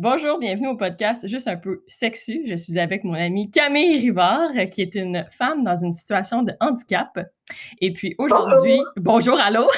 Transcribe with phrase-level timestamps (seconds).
[0.00, 2.44] Bonjour, bienvenue au podcast Juste un peu sexu.
[2.46, 6.52] Je suis avec mon amie Camille Rivard, qui est une femme dans une situation de
[6.60, 7.18] handicap.
[7.80, 9.68] Et puis aujourd'hui, bonjour, allô!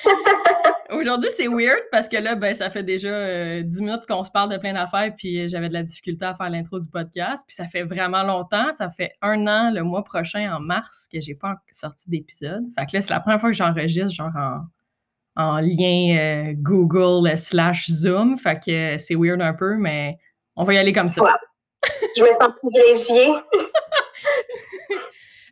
[0.90, 4.30] aujourd'hui, c'est weird parce que là, ben, ça fait déjà euh, dix minutes qu'on se
[4.30, 7.44] parle de plein d'affaires, puis j'avais de la difficulté à faire l'intro du podcast.
[7.46, 8.72] Puis ça fait vraiment longtemps.
[8.72, 12.64] Ça fait un an, le mois prochain, en mars, que j'ai pas sorti d'épisode.
[12.74, 14.60] Fait que là, c'est la première fois que j'enregistre, genre en
[15.36, 18.38] en lien euh, Google slash Zoom.
[18.38, 20.18] Fait que c'est weird un peu, mais
[20.56, 21.22] on va y aller comme ça.
[22.16, 23.32] Je me sens privilégiée.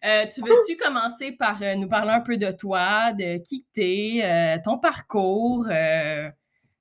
[0.07, 3.81] Euh, tu veux-tu commencer par euh, nous parler un peu de toi, de qui tu
[3.81, 5.67] es, ton parcours,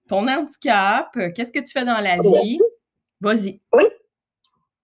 [0.10, 2.60] ton handicap, qu'est-ce que tu fais dans la vie?
[3.22, 3.62] Vas-y.
[3.72, 3.84] Oui.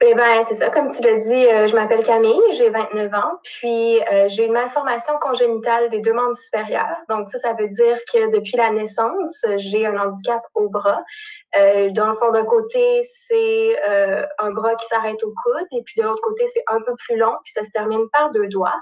[0.02, 3.34] Eh bien, c'est ça, comme tu l'as dit, euh, je m'appelle Camille, j'ai 29 ans,
[3.44, 6.96] puis euh, j'ai une malformation congénitale des deux membres supérieurs.
[7.10, 11.04] Donc ça, ça veut dire que depuis la naissance, j'ai un handicap au bras.
[11.58, 13.78] Euh, dans le fond, d'un côté, c'est
[14.38, 17.18] un bras qui s'arrête au coude, et puis de l'autre côté, c'est un peu plus
[17.18, 18.80] long, puis ça se termine par deux doigts.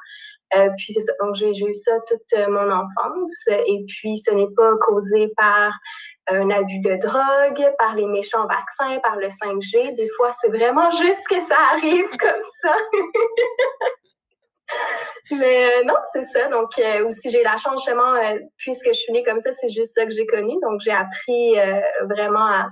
[0.78, 4.76] puis c'est ça, donc j'ai eu ça toute mon enfance, et puis ce n'est pas
[4.78, 5.72] causé par
[6.30, 9.96] un abus de drogue, par les méchants vaccins, par le 5G.
[9.96, 12.76] Des fois, c'est vraiment juste que ça arrive comme ça.
[15.32, 16.48] Mais euh, non, c'est ça.
[16.50, 19.70] Donc, euh, aussi, j'ai la chance, justement, euh, puisque je suis née comme ça, c'est
[19.70, 20.54] juste ça que j'ai connu.
[20.62, 21.56] Donc, j'ai appris
[22.10, 22.70] vraiment à,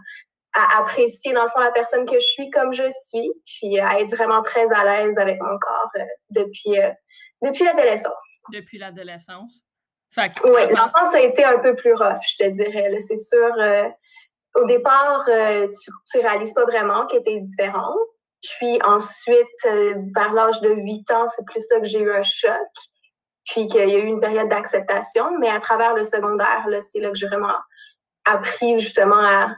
[0.77, 4.15] apprécier, dans le fond, la personne que je suis comme je suis, puis à être
[4.15, 5.91] vraiment très à l'aise avec mon corps
[6.29, 6.79] depuis,
[7.41, 8.39] depuis l'adolescence.
[8.53, 9.65] Depuis l'adolescence.
[10.17, 12.89] Oui, l'enfance a été un peu plus rough, je te dirais.
[13.05, 13.87] C'est sûr, euh,
[14.55, 15.67] au départ, euh,
[16.11, 17.97] tu ne réalises pas vraiment que tu es différente.
[18.57, 22.23] Puis ensuite, euh, vers l'âge de 8 ans, c'est plus là que j'ai eu un
[22.23, 22.51] choc.
[23.45, 25.37] Puis qu'il y a eu une période d'acceptation.
[25.39, 27.55] Mais à travers le secondaire, c'est là que j'ai vraiment
[28.25, 29.55] appris justement à,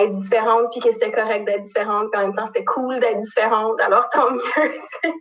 [0.00, 3.20] être différente, puis que c'était correct d'être différente, puis en même temps, c'était cool d'être
[3.20, 4.74] différente, alors tant mieux.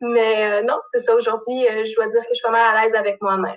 [0.00, 1.16] Mais non, c'est ça.
[1.16, 3.56] Aujourd'hui, je dois dire que je suis pas mal à l'aise avec moi-même.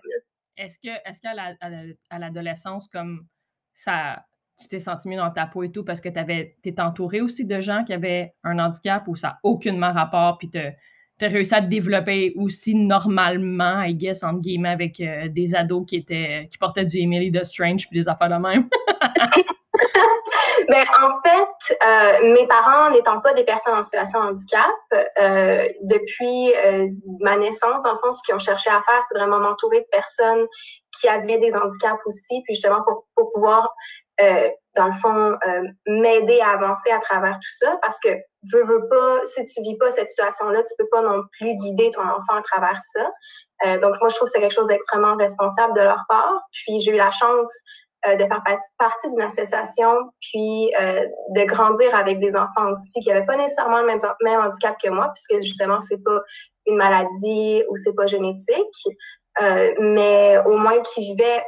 [0.57, 3.28] Est-ce que est-ce qu'à l'adolescence, comme
[3.73, 4.25] ça,
[4.59, 7.45] tu t'es senti mieux dans ta peau et tout parce que tu étais entouré aussi
[7.45, 11.53] de gens qui avaient un handicap ou ça n'a aucunement rapport, puis tu as réussi
[11.53, 16.47] à te développer aussi normalement, I guess, entre guillemets, avec euh, des ados qui étaient
[16.51, 18.67] qui portaient du Emily de Strange puis des affaires de même?
[20.69, 25.67] Ben, en fait, euh, mes parents n'étant pas des personnes en situation de handicap, euh,
[25.81, 26.88] depuis euh,
[27.19, 29.87] ma naissance, dans le fond, ce qu'ils ont cherché à faire, c'est vraiment m'entourer de
[29.91, 30.45] personnes
[30.99, 33.73] qui avaient des handicaps aussi, puis justement pour, pour pouvoir,
[34.75, 35.37] dans le fond,
[35.85, 38.09] m'aider à avancer à travers tout ça, parce que
[38.51, 41.91] veux, veux pas, si tu vis pas cette situation-là, tu peux pas non plus guider
[41.91, 43.77] ton enfant à travers ça.
[43.77, 46.41] donc, moi, je trouve que c'est quelque chose d'extrêmement responsable de leur part.
[46.51, 47.51] Puis, j'ai eu la chance
[48.06, 48.44] euh, de faire
[48.78, 51.03] partie d'une association, puis euh,
[51.35, 55.12] de grandir avec des enfants aussi qui n'avaient pas nécessairement le même, handicap que moi,
[55.16, 56.22] puisque justement, c'est pas
[56.68, 58.88] une maladie ou c'est pas génétique,
[59.41, 61.44] euh, mais au moins qui vivaient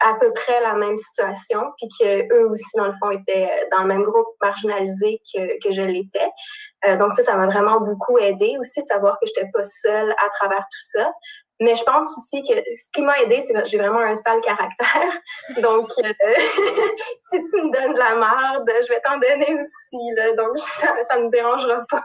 [0.00, 3.86] à peu près la même situation, puis qu'eux aussi, dans le fond, étaient dans le
[3.86, 6.96] même groupe marginalisé que, que je l'étais.
[6.98, 10.10] donc ça, ça m'a vraiment beaucoup aidé aussi de savoir que je n'étais pas seule
[10.10, 11.12] à travers tout ça.
[11.62, 14.40] Mais je pense aussi que ce qui m'a aidé, c'est que j'ai vraiment un sale
[14.40, 15.12] caractère.
[15.62, 16.12] Donc, euh,
[17.18, 20.36] si tu me donnes de la merde, je vais t'en donner aussi.
[20.36, 22.02] Donc, ça ne me dérangera pas.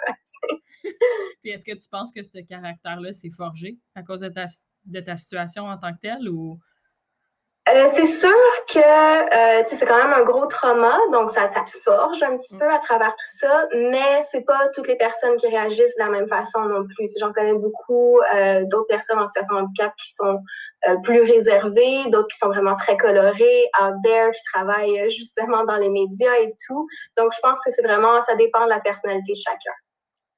[1.42, 4.46] Puis, est-ce que tu penses que ce caractère-là s'est forgé à cause de ta,
[4.86, 6.60] de ta situation en tant que telle ou
[7.74, 8.30] euh, c'est sûr
[8.68, 12.56] que euh, c'est quand même un gros trauma, donc ça, ça te forge un petit
[12.56, 12.60] mm.
[12.60, 16.10] peu à travers tout ça, mais c'est pas toutes les personnes qui réagissent de la
[16.10, 17.10] même façon non plus.
[17.20, 20.40] J'en connais beaucoup euh, d'autres personnes en situation de handicap qui sont
[21.04, 25.90] plus réservées, d'autres qui sont vraiment très colorées, out there, qui travaillent justement dans les
[25.90, 26.88] médias et tout.
[27.18, 29.74] Donc je pense que c'est vraiment, ça dépend de la personnalité de chacun.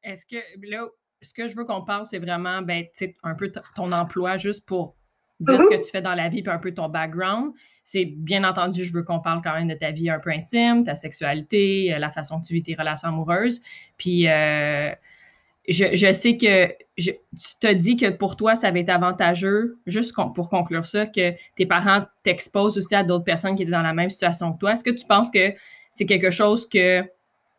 [0.04, 0.88] Est-ce que là,
[1.22, 2.86] ce que je veux qu'on parle, c'est vraiment ben,
[3.24, 4.96] un peu ton emploi juste pour
[5.40, 7.54] dire ce que tu fais dans la vie, puis un peu ton background.
[7.84, 10.84] C'est bien entendu, je veux qu'on parle quand même de ta vie un peu intime,
[10.84, 13.62] ta sexualité, euh, la façon que tu vis tes relations amoureuses.
[13.98, 14.92] Puis euh,
[15.68, 16.68] je, sais que
[16.98, 17.14] tu
[17.60, 21.66] t'as dit que pour toi, ça avait été avantageux, juste pour conclure ça, que tes
[21.66, 24.74] parents t'exposent aussi à d'autres personnes qui étaient dans la même situation que toi.
[24.74, 25.54] Est-ce que tu penses que
[25.90, 27.04] c'est quelque chose que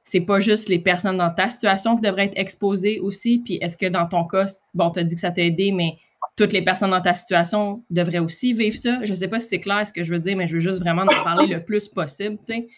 [0.03, 3.39] c'est pas juste les personnes dans ta situation qui devraient être exposées aussi?
[3.39, 5.99] Puis est-ce que dans ton cas, bon, tu as dit que ça t'a aidé, mais
[6.41, 9.01] toutes les personnes dans ta situation devraient aussi vivre ça.
[9.03, 10.61] Je ne sais pas si c'est clair ce que je veux dire, mais je veux
[10.61, 12.69] juste vraiment en parler le plus possible, tu sais.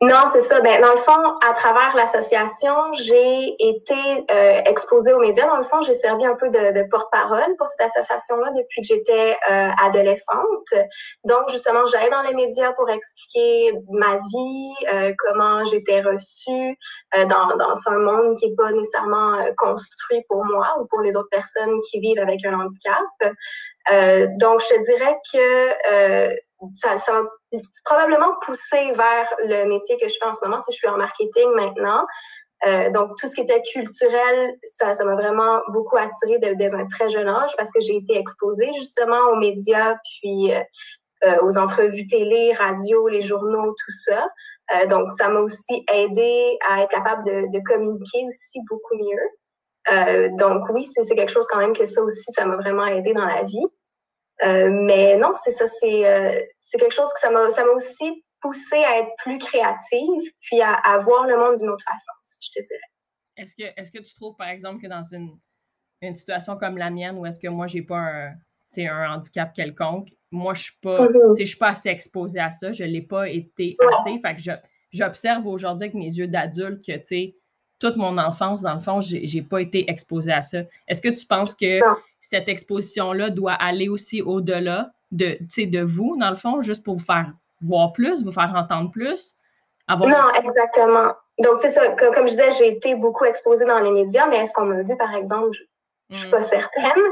[0.00, 0.60] Non, c'est ça.
[0.60, 5.48] Ben, dans le fond, à travers l'association, j'ai été euh, exposée aux médias.
[5.48, 8.86] Dans le fond, j'ai servi un peu de, de porte-parole pour cette association-là depuis que
[8.86, 10.72] j'étais euh, adolescente.
[11.24, 16.78] Donc, justement, j'allais dans les médias pour expliquer ma vie, euh, comment j'étais reçue
[17.16, 21.00] euh, dans, dans un monde qui est pas nécessairement euh, construit pour moi ou pour
[21.00, 23.02] les autres personnes qui vivent avec un handicap.
[24.38, 27.28] donc, je dirais que ça, ça m'a
[27.84, 30.56] probablement poussé vers le métier que je fais en ce moment.
[30.58, 32.04] Tu sais, je suis en marketing maintenant.
[32.66, 36.86] Euh, donc, tout ce qui était culturel, ça, ça m'a vraiment beaucoup attiré dès, un
[36.86, 40.60] très jeune âge parce que j'ai été exposée justement aux médias, puis euh,
[41.24, 44.28] euh, aux entrevues télé, radio, les journaux, tout ça.
[44.74, 49.28] Euh, donc, ça m'a aussi aidé à être capable de, de communiquer aussi beaucoup mieux.
[49.92, 53.14] Euh, donc, oui, c'est quelque chose quand même que ça aussi, ça m'a vraiment aidé
[53.14, 53.66] dans la vie.
[54.42, 56.40] Euh, mais non, c'est ça, c'est euh,
[56.72, 61.26] quelque chose que ça m'a aussi poussé à être plus créative, puis à, à voir
[61.26, 62.80] le monde d'une autre façon, si je te dirais.
[63.36, 65.38] Est-ce que, est que tu trouves, par exemple, que dans une,
[66.02, 68.34] une situation comme la mienne, où est-ce que moi, j'ai pas un,
[68.76, 71.38] un handicap quelconque, moi, je suis pas, mm-hmm.
[71.38, 74.60] je suis pas assez exposée à ça, je l'ai pas été assez, fait que
[74.92, 77.36] j'observe aujourd'hui avec mes yeux d'adulte que, tu sais,
[77.78, 80.58] toute mon enfance, dans le fond, j'ai pas été exposée à ça.
[80.88, 81.80] Est-ce que tu penses que
[82.20, 87.04] cette exposition-là doit aller aussi au-delà de, de vous, dans le fond, juste pour vous
[87.04, 89.34] faire voir plus, vous faire entendre plus?
[89.86, 90.10] Avoir...
[90.10, 91.12] Non, exactement.
[91.38, 91.88] Donc, c'est ça.
[91.90, 94.96] Comme, je disais, j'ai été beaucoup exposée dans les médias, mais est-ce qu'on m'a vu,
[94.96, 95.56] par exemple?
[96.10, 96.44] Je ne suis pas mm.
[96.44, 97.02] certaine.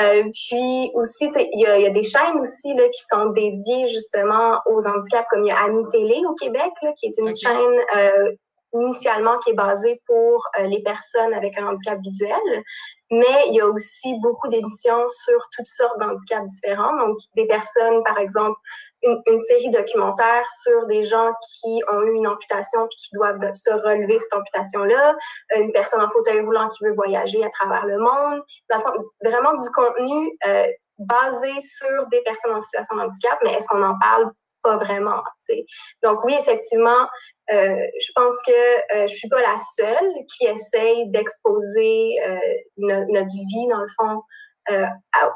[0.00, 4.60] Euh, puis aussi, il y, y, a des chaînes aussi là, qui sont dédiées justement
[4.66, 7.80] aux handicaps, comme il y a Ami Télé au Québec, là, qui est une chaîne
[7.96, 8.32] euh,
[8.80, 12.64] initialement qui est basé pour euh, les personnes avec un handicap visuel,
[13.10, 16.96] mais il y a aussi beaucoup d'émissions sur toutes sortes d'handicaps différents.
[16.96, 18.58] Donc, des personnes, par exemple,
[19.02, 23.70] une, série documentaire sur des gens qui ont eu une amputation puis qui doivent se
[23.70, 25.16] relever cette amputation-là,
[25.56, 28.42] une personne en fauteuil roulant qui veut voyager à travers le monde,
[29.22, 30.66] vraiment du contenu euh,
[30.98, 34.32] basé sur des personnes en situation de handicap, mais est-ce qu'on en parle
[34.66, 35.22] pas vraiment.
[36.02, 37.06] Donc oui, effectivement,
[37.52, 42.38] euh, je pense que euh, je suis pas la seule qui essaye d'exposer euh,
[42.76, 44.22] notre vie, dans le fond,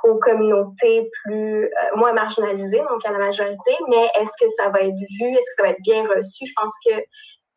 [0.03, 4.99] aux communautés plus moins marginalisées, donc à la majorité, mais est-ce que ça va être
[4.99, 6.45] vu, est-ce que ça va être bien reçu?
[6.45, 7.01] Je pense que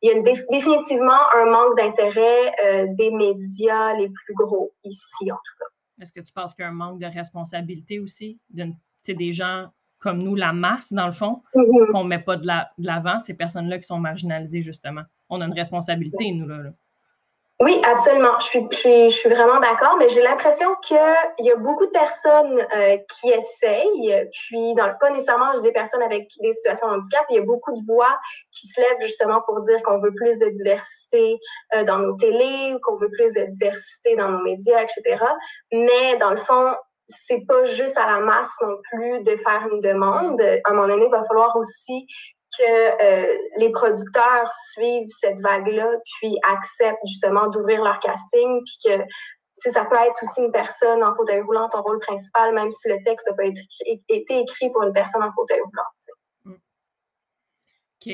[0.03, 0.21] il y a
[0.51, 2.53] définitivement un manque d'intérêt
[2.89, 5.65] des médias les plus gros ici, en tout cas.
[5.99, 8.67] Est-ce que tu penses qu'il y a un manque de responsabilité aussi de,
[9.07, 9.65] des gens
[10.03, 11.91] comme nous, la masse, dans le fond, mm-hmm.
[11.91, 12.45] qu'on ne met pas de
[12.77, 15.01] l'avant, ces personnes-là qui sont marginalisées, justement.
[15.29, 16.71] On a une responsabilité, nous, là.
[17.61, 18.37] Oui, absolument.
[18.39, 20.97] Je suis, je suis, je suis vraiment d'accord, mais j'ai l'impression qu'il
[21.39, 26.01] y a beaucoup de personnes euh, qui essayent, puis dans le pas nécessairement des personnes
[26.01, 28.19] avec des situations de handicap, il y a beaucoup de voix
[28.51, 31.39] qui se lèvent justement pour dire qu'on veut plus de diversité
[31.73, 35.23] euh, dans nos télés, qu'on veut plus de diversité dans nos médias, etc.
[35.71, 36.73] Mais dans le fond,
[37.05, 40.41] c'est pas juste à la masse non plus de faire une demande.
[40.41, 42.07] À un moment donné, il va falloir aussi
[42.57, 45.89] que euh, les producteurs suivent cette vague-là,
[46.19, 49.03] puis acceptent justement d'ouvrir leur casting, puis que
[49.53, 52.89] si ça peut être aussi une personne en fauteuil roulant, ton rôle principal, même si
[52.89, 56.57] le texte n'a pas été écrit, pour une personne en fauteuil roulant.
[58.05, 58.11] OK.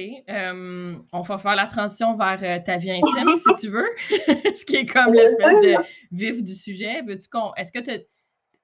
[1.14, 4.76] on va faire la transition vers euh, ta vie intime, si tu veux, ce qui
[4.76, 5.76] est comme l'espèce de
[6.12, 7.02] vif du sujet.
[7.02, 7.54] Veux-tu qu'on.
[7.56, 8.06] Est-ce que tu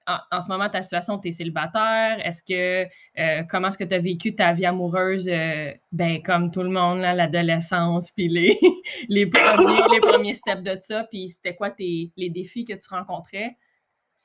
[0.06, 2.18] en, ce moment, ta situation, tu es célibataire?
[2.24, 2.88] Est-ce que
[3.18, 6.70] euh, comment est-ce que tu as vécu ta vie amoureuse, euh, ben, comme tout le
[6.70, 8.58] monde, l'adolescence, puis les,
[9.08, 12.88] les, premiers, les premiers steps de ça, puis c'était quoi tes, les défis que tu
[12.88, 13.56] rencontrais?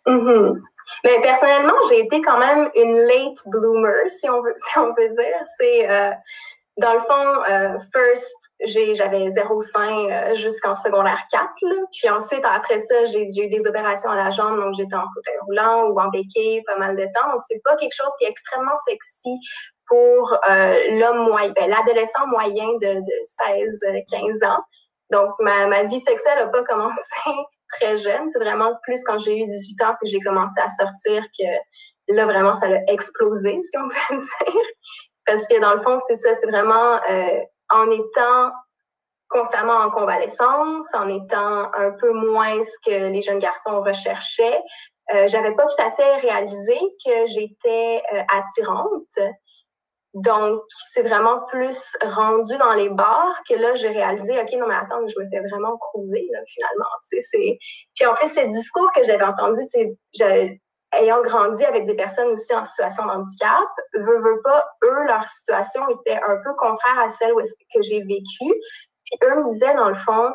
[0.05, 5.09] Ben, personnellement, j'ai été quand même une late bloomer, si on veut, si on veut
[5.09, 5.45] dire.
[5.57, 6.11] C'est euh,
[6.81, 8.35] dans le fond, euh, first,
[8.95, 11.47] j'avais zéro sein euh, jusqu'en secondaire 4.
[11.91, 15.37] Puis ensuite, après ça, j'ai eu des opérations à la jambe, donc j'étais en fauteuil
[15.45, 17.31] roulant ou en béquille pas mal de temps.
[17.31, 19.35] Donc, c'est pas quelque chose qui est extrêmement sexy
[19.87, 24.63] pour euh, l'homme moyen, ben, l'adolescent moyen de, de 16-15 ans.
[25.11, 27.01] Donc, ma, ma vie sexuelle n'a pas commencé
[27.79, 28.27] très jeune.
[28.29, 31.45] C'est vraiment plus quand j'ai eu 18 ans que j'ai commencé à sortir que
[32.13, 34.61] là, vraiment, ça a explosé, si on peut dire.
[35.25, 38.51] Parce que dans le fond, c'est ça, c'est vraiment euh, en étant
[39.29, 44.61] constamment en convalescence, en étant un peu moins ce que les jeunes garçons recherchaient,
[45.13, 49.17] euh, j'avais pas tout à fait réalisé que j'étais euh, attirante.
[50.13, 50.61] Donc,
[50.91, 54.99] c'est vraiment plus rendu dans les bars que là, j'ai réalisé, OK, non, mais attends,
[55.07, 56.85] je me fais vraiment cruiser, là, finalement.
[57.95, 59.61] Puis en plus, ce discours que j'avais entendu,
[60.13, 60.61] j'avais
[60.93, 65.23] ayant grandi avec des personnes aussi en situation de handicap, veut, veut pas, eux, leur
[65.23, 68.53] situation était un peu contraire à celle que j'ai vécue.
[69.05, 70.31] Puis eux me disaient, dans le fond,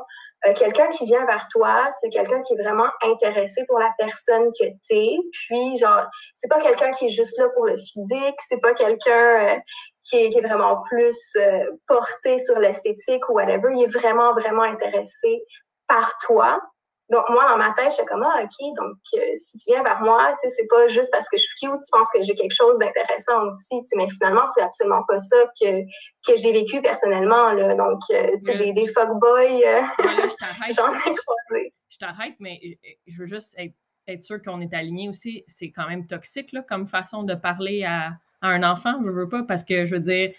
[0.46, 4.50] euh, quelqu'un qui vient vers toi, c'est quelqu'un qui est vraiment intéressé pour la personne
[4.58, 5.16] que t'es.
[5.32, 9.56] Puis, genre, c'est pas quelqu'un qui est juste là pour le physique, c'est pas quelqu'un
[9.56, 9.58] euh,
[10.02, 13.72] qui, est, qui, est, vraiment plus euh, porté sur l'esthétique ou whatever.
[13.75, 15.42] Il est vraiment, vraiment intéressé
[15.88, 16.60] par toi.
[17.08, 20.00] Donc, moi, dans ma tête, j'étais comme, ah, OK, donc, euh, si tu viens vers
[20.00, 22.34] moi, tu sais, c'est pas juste parce que je suis cute, tu penses que j'ai
[22.34, 25.82] quelque chose d'intéressant aussi, tu sais, mais finalement, c'est absolument pas ça que,
[26.26, 27.75] que j'ai vécu personnellement, là.
[27.75, 29.82] Donc, euh, tu sais, des, des fuckboys, euh,
[30.76, 31.72] j'en ai croisé.
[31.90, 32.58] Je t'arrête, mais
[33.06, 33.75] je veux juste être,
[34.08, 35.44] être sûr qu'on est aligné aussi.
[35.46, 39.28] C'est quand même toxique, là, comme façon de parler à, à un enfant, je veux
[39.28, 40.32] pas, parce que, je veux dire,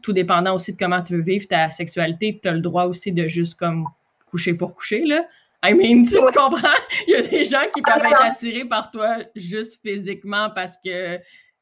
[0.00, 3.12] tout dépendant aussi de comment tu veux vivre ta sexualité, tu as le droit aussi
[3.12, 3.86] de juste, comme,
[4.32, 5.26] coucher pour coucher, là.
[5.64, 6.78] I mean, tu, comprends?
[7.06, 11.18] Il y a des gens qui peuvent être attirés par toi juste physiquement parce que,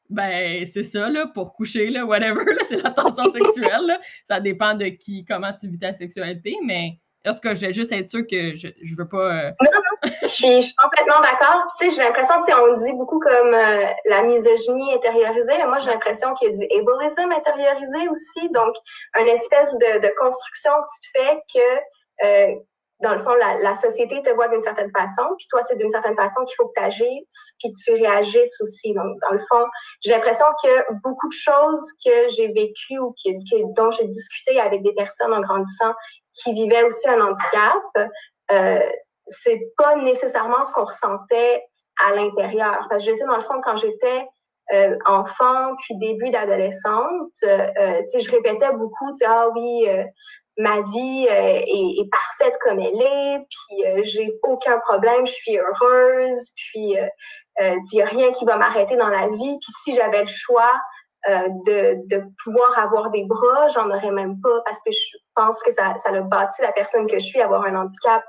[0.09, 3.99] ben, c'est ça, là, pour coucher, là, whatever, là, c'est l'attention sexuelle, là.
[4.23, 7.73] Ça dépend de qui, comment tu vis ta sexualité, mais en tout cas, je vais
[7.73, 9.17] juste être sûre que je, je veux pas.
[9.17, 11.67] Euh, non, non, je suis, je suis complètement d'accord.
[11.79, 15.63] Tu sais, j'ai l'impression, tu sais, on dit beaucoup comme euh, la misogynie intériorisée.
[15.67, 18.49] Moi, j'ai l'impression qu'il y a du ableism intériorisé aussi.
[18.49, 18.73] Donc,
[19.19, 22.55] une espèce de, de construction que tu te fais que, euh,
[23.01, 26.15] dans le fond, la, société te voit d'une certaine façon, puis toi, c'est d'une certaine
[26.15, 28.93] façon qu'il faut que tu agisses, puis tu réagisses aussi.
[28.93, 29.65] Donc, dans le fond,
[30.01, 34.83] j'ai l'impression que beaucoup de choses que j'ai vécues ou que, dont j'ai discuté avec
[34.83, 35.93] des personnes en grandissant
[36.33, 38.11] qui vivaient aussi un handicap,
[38.51, 38.79] euh,
[39.27, 41.63] c'est pas nécessairement ce qu'on ressentait
[42.07, 42.85] à l'intérieur.
[42.89, 44.27] Parce que je sais, dans le fond, quand j'étais
[44.73, 50.03] euh, enfant, puis début d'adolescente, euh, je répétais beaucoup, tu ah oui, euh,
[50.57, 55.57] ma vie euh, est, parfaite comme elle est, puis euh, j'ai aucun problème, je suis
[55.57, 57.07] heureuse, puis euh,
[57.59, 59.57] il n'y a rien qui va m'arrêter dans la vie.
[59.59, 60.71] Puis si j'avais le choix
[61.27, 65.71] de, de, pouvoir avoir des bras, j'en aurais même pas parce que je pense que
[65.71, 68.23] ça, ça a bâti la personne que je suis, avoir un handicap.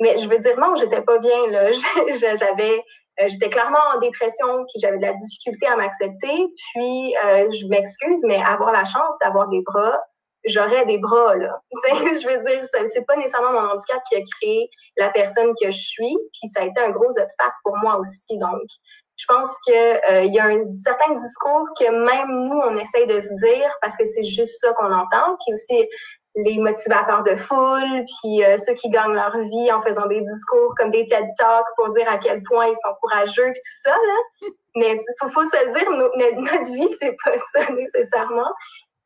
[0.00, 1.70] Mais je veux dire, non, j'étais pas bien, là.
[2.36, 2.84] J'avais
[3.28, 6.48] j'étais clairement en dépression, puis j'avais de la difficulté à m'accepter.
[6.74, 10.00] Puis, je m'excuse, mais avoir la chance d'avoir des bras,
[10.46, 11.60] j'aurais des bras, là.
[11.72, 15.78] je veux dire, c'est pas nécessairement mon handicap qui a créé la personne que je
[15.78, 18.36] suis, puis ça a été un gros obstacle pour moi aussi.
[18.38, 18.62] Donc,
[19.16, 23.20] je pense qu'il euh, y a un certain discours que même nous, on essaye de
[23.20, 25.88] se dire parce que c'est juste ça qu'on entend, puis aussi
[26.34, 30.74] les motivateurs de foule, puis euh, ceux qui gagnent leur vie en faisant des discours
[30.76, 33.90] comme des TED Talks pour dire à quel point ils sont courageux, puis tout ça,
[33.90, 34.48] là.
[34.76, 38.50] Mais il faut, faut, se dire, notre, notre vie, c'est pas ça nécessairement.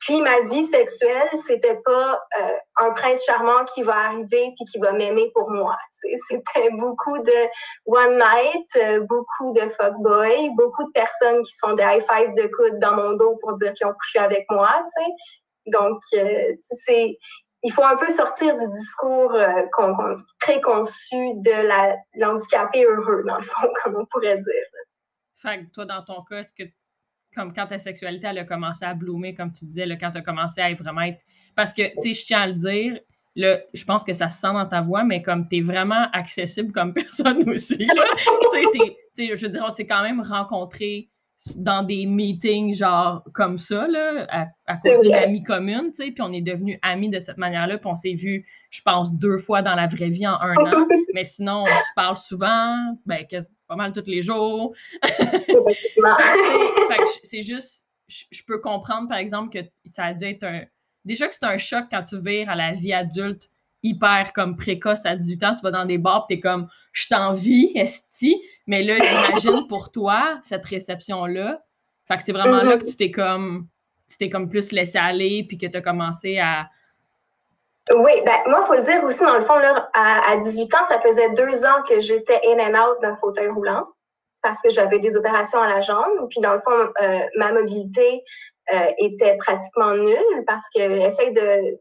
[0.07, 4.79] Puis ma vie sexuelle, c'était pas euh, un prince charmant qui va arriver puis qui
[4.79, 5.77] va m'aimer pour moi.
[5.91, 7.49] C'était beaucoup de
[7.87, 12.49] one night, euh, beaucoup de fuckboy, beaucoup de personnes qui sont des high five de
[12.57, 14.69] coude dans mon dos pour dire qu'ils ont couché avec moi.
[14.95, 15.73] sais.
[15.73, 17.19] Donc, euh, c'est
[17.65, 19.63] il faut un peu sortir du discours euh,
[20.39, 24.65] préconçu de l'handicapé heureux, dans le fond, comme on pourrait dire.
[25.39, 26.71] Fait que toi, dans ton cas, est-ce que
[27.37, 30.19] comme quand ta sexualité elle a commencé à bloomer, comme tu disais, là, quand tu
[30.19, 31.21] as commencé à vraiment être.
[31.55, 32.99] Parce que, tu sais, je tiens à le dire,
[33.37, 36.09] là, je pense que ça se sent dans ta voix, mais comme tu es vraiment
[36.13, 37.77] accessible comme personne aussi.
[37.79, 37.87] tu
[39.15, 41.11] sais, je veux dire, on s'est quand même rencontrés
[41.57, 44.27] dans des meetings genre comme ça, là,
[44.67, 47.79] à, cause d'une amie commune, tu sais, puis on est devenus amis de cette manière-là,
[47.79, 50.87] puis on s'est vus, je pense, deux fois dans la vraie vie en un an,
[51.15, 53.25] mais sinon, on se parle souvent, ben,
[53.69, 54.75] pas mal tous les jours.
[57.23, 60.63] c'est juste, je peux comprendre, par exemple, que ça a dû être un...
[61.05, 63.49] Déjà que c'est un choc quand tu vires à la vie adulte
[63.83, 67.71] hyper comme précoce à 18 ans, tu vas dans des bars, t'es comme je t'envie,
[67.75, 68.37] esti.
[68.67, 71.61] Mais là, j'imagine pour toi, cette réception-là.
[72.07, 72.81] Fait que c'est vraiment là mm-hmm.
[72.81, 73.69] que tu t'es comme
[74.09, 76.67] tu t'es comme plus laissé aller puis que tu as commencé à.
[77.91, 80.85] Oui, ben moi, il faut le dire aussi, dans le fond, là, à, 18 ans,
[80.89, 83.87] ça faisait deux ans que j'étais in and out d'un fauteuil roulant
[84.43, 86.29] parce que j'avais des opérations à la jambe.
[86.29, 88.23] Puis dans le fond, euh, ma mobilité
[88.75, 91.33] euh, était pratiquement nulle parce que essaye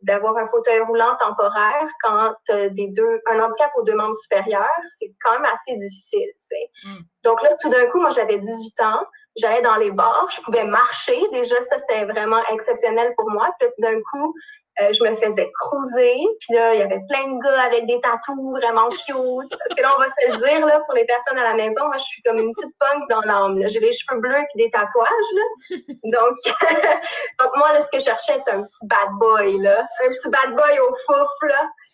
[0.03, 2.33] d'avoir un fauteuil roulant temporaire quand
[2.71, 6.29] des deux un handicap aux deux membres supérieurs, c'est quand même assez difficile.
[6.39, 6.69] Tu sais.
[6.83, 6.99] Mm.
[7.23, 9.03] Donc là, tout d'un coup, moi j'avais 18 ans,
[9.35, 11.19] j'allais dans les bars, je pouvais marcher.
[11.31, 13.49] Déjà, ça c'était vraiment exceptionnel pour moi.
[13.59, 14.35] Puis d'un coup,
[14.81, 17.99] euh, je me faisais cruiser, puis là, il y avait plein de gars avec des
[18.01, 19.57] tatous vraiment cute.
[19.57, 21.85] Parce que là, on va se le dire, là, pour les personnes à la maison,
[21.85, 23.57] moi, je suis comme une petite punk dans l'âme.
[23.67, 25.77] J'ai les cheveux bleus et des tatouages, là.
[26.03, 26.35] Donc,
[27.55, 29.87] moi, là, ce que je cherchais, c'est un petit bad boy, là.
[30.05, 31.51] Un petit bad boy au fouf.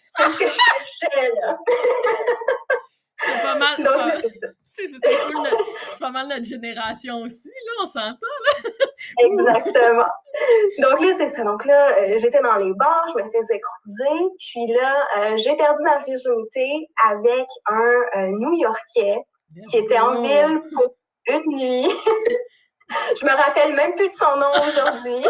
[0.10, 1.58] C'est ce que je cherchais, là.
[3.24, 3.76] C'est pas mal.
[4.76, 8.70] c'est pas mal notre génération aussi, là, on s'entend, là.
[9.20, 10.06] Exactement.
[10.80, 11.44] Donc là, c'est ça.
[11.44, 15.56] Donc là, euh, j'étais dans les bars, je me faisais cruiser, puis là, euh, j'ai
[15.56, 19.26] perdu ma virginité avec un euh, New-Yorkais
[19.70, 20.96] qui était en ville pour
[21.28, 21.90] une nuit.
[23.20, 25.26] je me rappelle même plus de son nom aujourd'hui.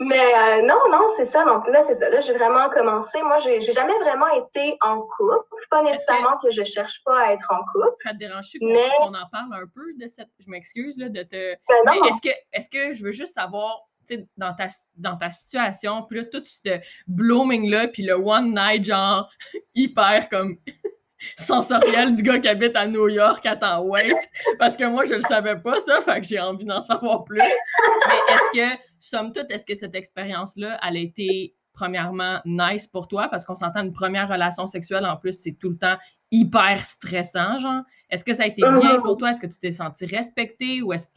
[0.00, 1.44] Mais euh, non, non, c'est ça.
[1.44, 2.10] Donc là, c'est ça.
[2.10, 3.22] Là, j'ai vraiment commencé.
[3.22, 5.66] Moi, j'ai jamais vraiment été en couple.
[5.70, 7.96] Pas nécessairement que je cherche pas à être en couple.
[8.02, 8.90] Ça te dérange qu'on mais...
[9.00, 10.28] en parle un peu de cette.
[10.38, 11.54] Je m'excuse là, de te.
[11.86, 13.90] Ben est-ce que, est-ce que je veux juste savoir
[14.36, 19.30] dans ta, dans ta situation, puis là, tout ce blooming-là, puis le one night, genre,
[19.74, 20.56] hyper comme
[21.38, 24.14] sensoriel du gars qui habite à New York à temps wait,
[24.58, 27.38] parce que moi, je le savais pas, ça, fait que j'ai envie d'en savoir plus.
[27.38, 33.08] Mais est-ce que, somme toute, est-ce que cette expérience-là, elle a été, premièrement, nice pour
[33.08, 33.28] toi?
[33.28, 35.96] Parce qu'on s'entend une première relation sexuelle, en plus, c'est tout le temps
[36.30, 37.82] hyper stressant, genre.
[38.08, 39.30] Est-ce que ça a été bien pour toi?
[39.30, 40.82] Est-ce que tu t'es senti respecté?
[40.82, 41.08] Ou est-ce,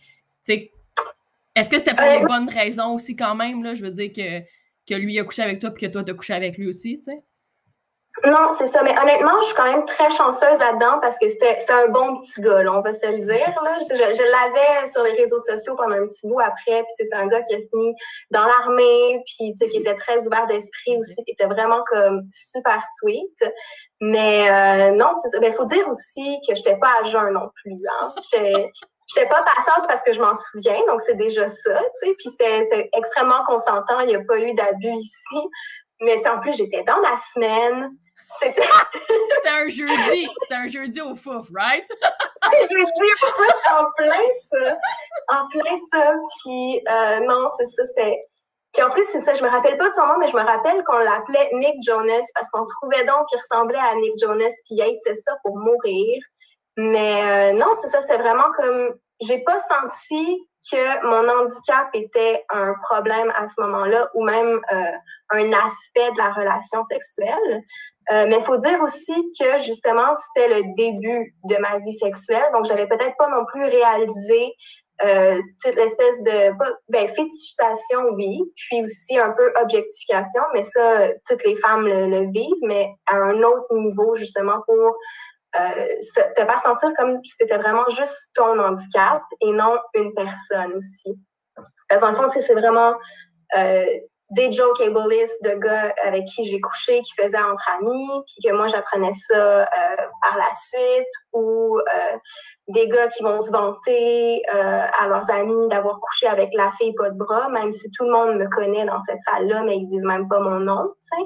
[1.56, 3.76] est-ce que c'était pour les bonnes raisons aussi, quand même, là?
[3.76, 4.40] Je veux dire que,
[4.88, 7.04] que lui a couché avec toi puis que toi, t'as couché avec lui aussi, tu
[7.04, 7.24] sais?
[8.26, 8.84] Non, c'est ça.
[8.84, 12.42] Mais honnêtement, je suis quand même très chanceuse là-dedans parce que c'était un bon petit
[12.42, 13.62] gars, on va se le dire.
[13.64, 13.78] Là.
[13.80, 16.84] Je, l'avais sur les réseaux sociaux pendant un petit bout après.
[16.84, 17.96] Puis c'est un gars qui a fini
[18.30, 23.44] dans l'armée, puis qui était très ouvert d'esprit aussi, qui était vraiment comme super sweet.
[24.00, 25.40] Mais euh, non, c'est ça.
[25.42, 27.82] Il faut dire aussi que je n'étais pas à jeun non plus.
[27.90, 28.14] Hein.
[29.08, 32.16] J'étais pas passante parce que je m'en souviens, donc c'est déjà ça, tu sais.
[32.18, 35.50] Puis c'est extrêmement consentant, il n'y a pas eu d'abus ici.
[36.02, 37.90] Mais en plus, j'étais dans la semaine.
[38.28, 38.64] C'était
[39.50, 40.28] un jeudi.
[40.42, 41.86] C'était un jeudi au fouf, right?
[42.42, 44.78] un jeudi au fouf, en plein ça.
[45.30, 46.14] En plein ça.
[46.44, 48.26] Puis euh, non, c'est ça, c'était.
[48.74, 50.42] Puis en plus, c'est ça, je me rappelle pas de son nom, mais je me
[50.42, 54.82] rappelle qu'on l'appelait Nick Jonas parce qu'on trouvait donc qu'il ressemblait à Nick Jonas, puis
[55.04, 56.24] c'est ça pour mourir.
[56.78, 58.96] Mais euh, non, c'est ça, c'est vraiment comme.
[59.22, 64.92] J'ai pas senti que mon handicap était un problème à ce moment-là ou même euh,
[65.32, 67.62] un aspect de la relation sexuelle.
[68.12, 72.44] Euh, mais il faut dire aussi que justement, c'était le début de ma vie sexuelle.
[72.54, 74.54] Donc, j'avais peut-être pas non plus réalisé
[75.04, 76.52] euh, toute l'espèce de
[76.90, 82.64] ben, fétichisation, oui, puis aussi un peu objectification, mais ça, toutes les femmes le, vivent,
[82.64, 84.96] mais à un autre niveau, justement, pour
[85.60, 85.88] euh,
[86.36, 91.18] te faire sentir comme si c'était vraiment juste ton handicap et non une personne aussi.
[91.90, 92.94] Parce qu'en fond, c'est vraiment
[93.58, 93.86] euh,
[94.30, 98.56] des jokes ableist de gars avec qui j'ai couché, qui faisaient entre amis, puis que
[98.56, 99.66] moi j'apprenais ça euh,
[100.22, 102.18] par la suite, ou euh,
[102.70, 106.94] des gars qui vont se vanter euh, à leurs amis d'avoir couché avec la fille
[106.96, 109.86] pas de bras, même si tout le monde me connaît dans cette salle-là, mais ils
[109.86, 111.24] disent même pas mon nom, tu.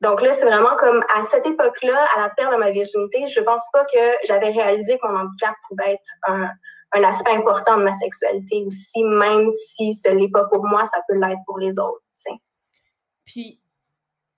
[0.00, 3.40] Donc là, c'est vraiment comme à cette époque-là, à la perte de ma virginité, je
[3.40, 6.48] pense pas que j'avais réalisé que mon handicap pouvait être un,
[6.92, 11.00] un aspect important de ma sexualité aussi, même si ce n'est pas pour moi, ça
[11.08, 12.00] peut l'être pour les autres.
[13.24, 13.58] Puis,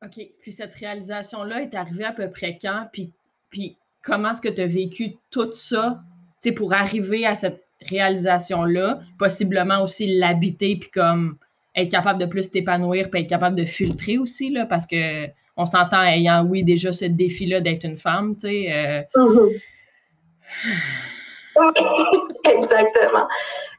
[0.04, 2.88] OK, puis cette réalisation-là est arrivée à peu près quand?
[2.92, 3.12] Puis,
[3.50, 6.02] puis comment est-ce que tu as vécu tout ça
[6.56, 11.36] pour arriver à cette réalisation-là, possiblement aussi l'habiter, puis comme
[11.74, 15.66] être capable de plus t'épanouir, puis être capable de filtrer aussi, là, parce que on
[15.66, 18.72] s'entend ayant, oui, déjà ce défi-là d'être une femme, tu sais.
[18.72, 19.60] Euh, mm-hmm.
[22.58, 23.26] exactement.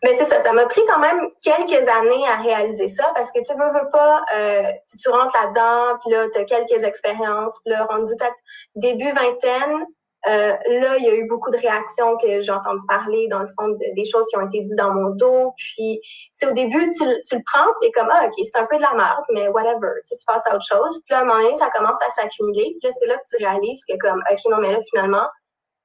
[0.03, 3.39] Mais c'est ça, ça m'a pris quand même quelques années à réaliser ça parce que
[3.39, 7.57] tu veux, veux pas, euh, si tu rentres là-dedans, puis là, tu as quelques expériences,
[7.63, 8.35] puis là, rendu peut-être
[8.75, 9.85] début vingtaine,
[10.27, 13.47] euh, là, il y a eu beaucoup de réactions que j'ai entendu parler, dans le
[13.47, 15.53] fond, des choses qui ont été dites dans mon dos.
[15.57, 15.99] Puis,
[16.31, 18.77] c'est au début, tu, tu, le prends, tu es comme, ah, OK, c'est un peu
[18.77, 19.91] de la merde, mais whatever.
[20.07, 21.01] Tu, tu passes à autre chose.
[21.05, 22.75] Puis là, à un moment donné, ça commence à s'accumuler.
[22.79, 25.27] Puis là, c'est là que tu réalises que, comme, OK, non, mais là, finalement,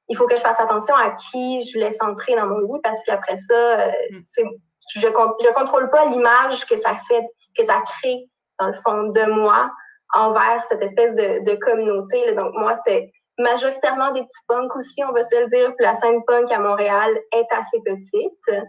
[0.09, 3.03] il faut que je fasse attention à qui je laisse entrer dans mon lit parce
[3.05, 4.51] qu'après ça, euh, mm.
[4.97, 7.25] je ne contrôle pas l'image que ça fait,
[7.57, 9.71] que ça crée dans le fond de moi
[10.15, 12.33] envers cette espèce de, communauté.
[12.35, 15.75] Donc moi, c'est majoritairement des petits punks aussi, on va se le dire.
[15.77, 18.65] Puis la scène punk à Montréal est assez petite.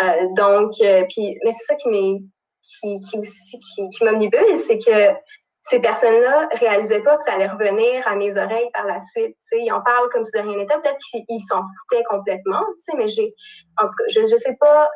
[0.00, 1.88] Euh, donc, euh, puis, mais c'est ça qui
[2.62, 5.14] qui, qui aussi qui, qui m'omnibule, c'est que
[5.62, 9.36] ces personnes-là réalisaient pas que ça allait revenir à mes oreilles par la suite.
[9.52, 10.74] Ils en parlent comme si de rien n'était.
[10.74, 12.64] Peut-être qu'ils s'en foutaient complètement,
[12.96, 13.34] mais j'ai.
[13.76, 14.90] En tout cas, je ne sais pas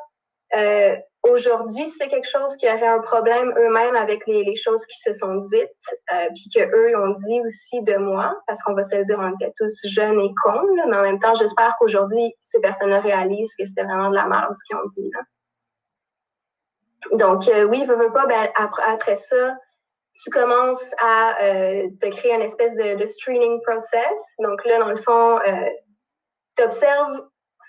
[0.55, 5.13] euh, aujourd'hui c'est quelque chose qui aurait un problème eux-mêmes avec les, choses qui se
[5.13, 9.19] sont dites, euh, puis qu'eux ont dit aussi de moi, parce qu'on va se dire,
[9.19, 13.55] on était tous jeunes et cons, mais en même temps, j'espère qu'aujourd'hui, ces personnes-là réalisent
[13.59, 15.11] que c'était vraiment de la merde ce qu'ils ont dit.
[15.13, 15.21] Là.
[17.13, 18.49] Donc, euh, oui, veux, veux pas, ben,
[18.87, 19.57] après ça,
[20.23, 24.37] tu commences à euh, te créer une espèce de, screening process.
[24.39, 25.69] Donc là, dans le fond, euh,
[26.57, 27.23] tu observes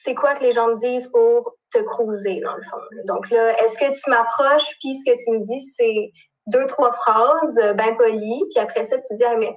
[0.04, 2.78] c'est quoi que les gens te disent pour te cruiser, dans le fond.
[3.06, 6.12] Donc là, est-ce que tu m'approches, puis ce que tu me dis, c'est
[6.48, 9.56] deux, trois phrases euh, bien polies, puis après ça, tu dis, ah, mais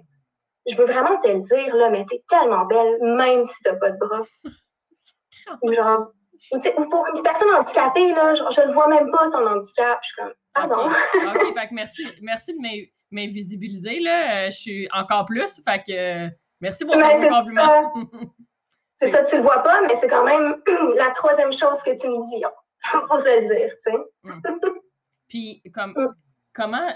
[0.66, 3.90] je veux vraiment te le dire, là, mais t'es tellement belle, même si t'as pas
[3.90, 4.22] de bras.
[5.72, 6.12] genre,
[6.52, 9.98] ou pour une personne handicapée, là, genre, je le vois même pas, ton handicap.
[10.02, 10.32] Je suis comme,
[10.66, 10.90] pardon.
[10.90, 14.46] OK, fait que merci, merci de m'invisibiliser, là.
[14.46, 16.28] Euh, je suis encore plus, fait que euh,
[16.60, 17.92] merci pour ce compliment.
[18.94, 20.56] C'est ça, tu le vois pas, mais c'est quand même
[20.96, 22.42] la troisième chose que tu me dis.
[23.08, 23.98] Faut se le dire, tu sais.
[24.24, 24.42] Mm.
[25.28, 26.14] Puis, comme, mm.
[26.52, 26.88] comment,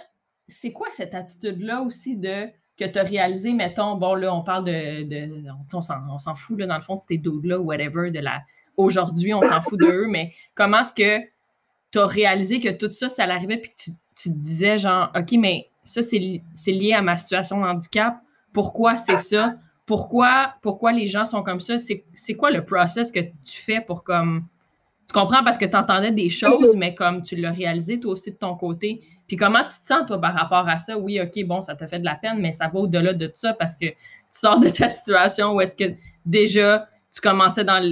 [0.48, 4.64] c'est quoi cette attitude-là aussi de que tu as réalisé, mettons, bon, là, on parle
[4.64, 5.04] de.
[5.04, 8.40] de on s'en fout, là, dans le fond, de ces doudes-là, whatever, de la.
[8.76, 11.24] Aujourd'hui, on s'en fout d'eux, mais comment est-ce que
[11.92, 15.32] tu as réalisé que tout ça, ça l'arrivait, puis que tu, te disais, genre, OK,
[15.38, 18.16] mais ça, c'est lié à ma situation de handicap.
[18.52, 19.56] Pourquoi c'est ça?
[19.86, 21.76] pourquoi, pourquoi les gens sont comme ça?
[21.78, 24.46] C'est quoi le process que tu fais pour comme.
[25.06, 28.30] Tu comprends parce que tu entendais des choses, mais comme tu l'as réalisé toi aussi
[28.30, 29.02] de ton côté.
[29.26, 30.96] Puis comment tu te sens, toi, par rapport à ça?
[30.96, 33.52] Oui, OK, bon, ça te fait de la peine, mais ça va au-delà de ça
[33.54, 33.96] parce que tu
[34.30, 37.82] sors de ta situation où est-ce que déjà tu commençais dans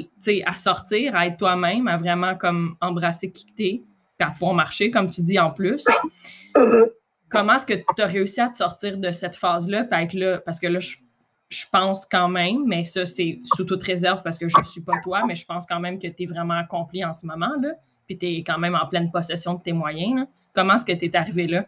[0.46, 3.82] à sortir, à être toi-même, à vraiment comme embrasser qui t'es,
[4.20, 5.85] puis à pouvoir marcher, comme tu dis en plus.
[7.30, 10.38] Comment est-ce que tu as réussi à te sortir de cette phase-là, être là?
[10.44, 10.96] Parce que là, je
[11.48, 14.83] je pense quand même, mais ça, c'est sous toute réserve parce que je ne suis
[14.83, 17.50] pas toi, mais je pense quand même que tu es vraiment accompli en ce moment,
[17.61, 17.70] là,
[18.06, 20.28] puis tu es quand même en pleine possession de tes moyens.
[20.54, 21.66] Comment est-ce que tu es arrivé là?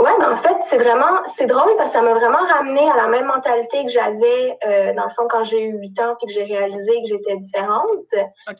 [0.00, 2.96] Oui, mais en fait, c'est vraiment, c'est drôle parce que ça m'a vraiment ramené à
[2.96, 6.26] la même mentalité que j'avais, euh, dans le fond, quand j'ai eu 8 ans puis
[6.26, 8.06] que j'ai réalisé que j'étais différente.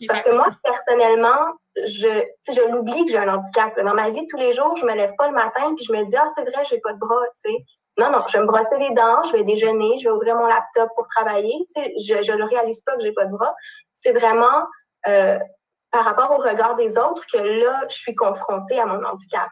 [0.07, 2.09] parce que moi, personnellement, je,
[2.47, 3.75] je l'oublie que j'ai un handicap.
[3.81, 5.93] Dans ma vie de tous les jours, je me lève pas le matin puis je
[5.95, 7.57] me dis, ah, c'est vrai, j'ai pas de bras, tu sais.
[7.97, 10.47] Non, non, je vais me brosser les dents, je vais déjeuner, je vais ouvrir mon
[10.47, 11.55] laptop pour travailler.
[11.75, 13.55] je ne réalise pas que j'ai pas de bras.
[13.95, 14.67] C'est vraiment
[15.09, 15.39] euh,
[15.91, 19.49] par rapport au regard des autres que là, je suis confrontée à mon handicap.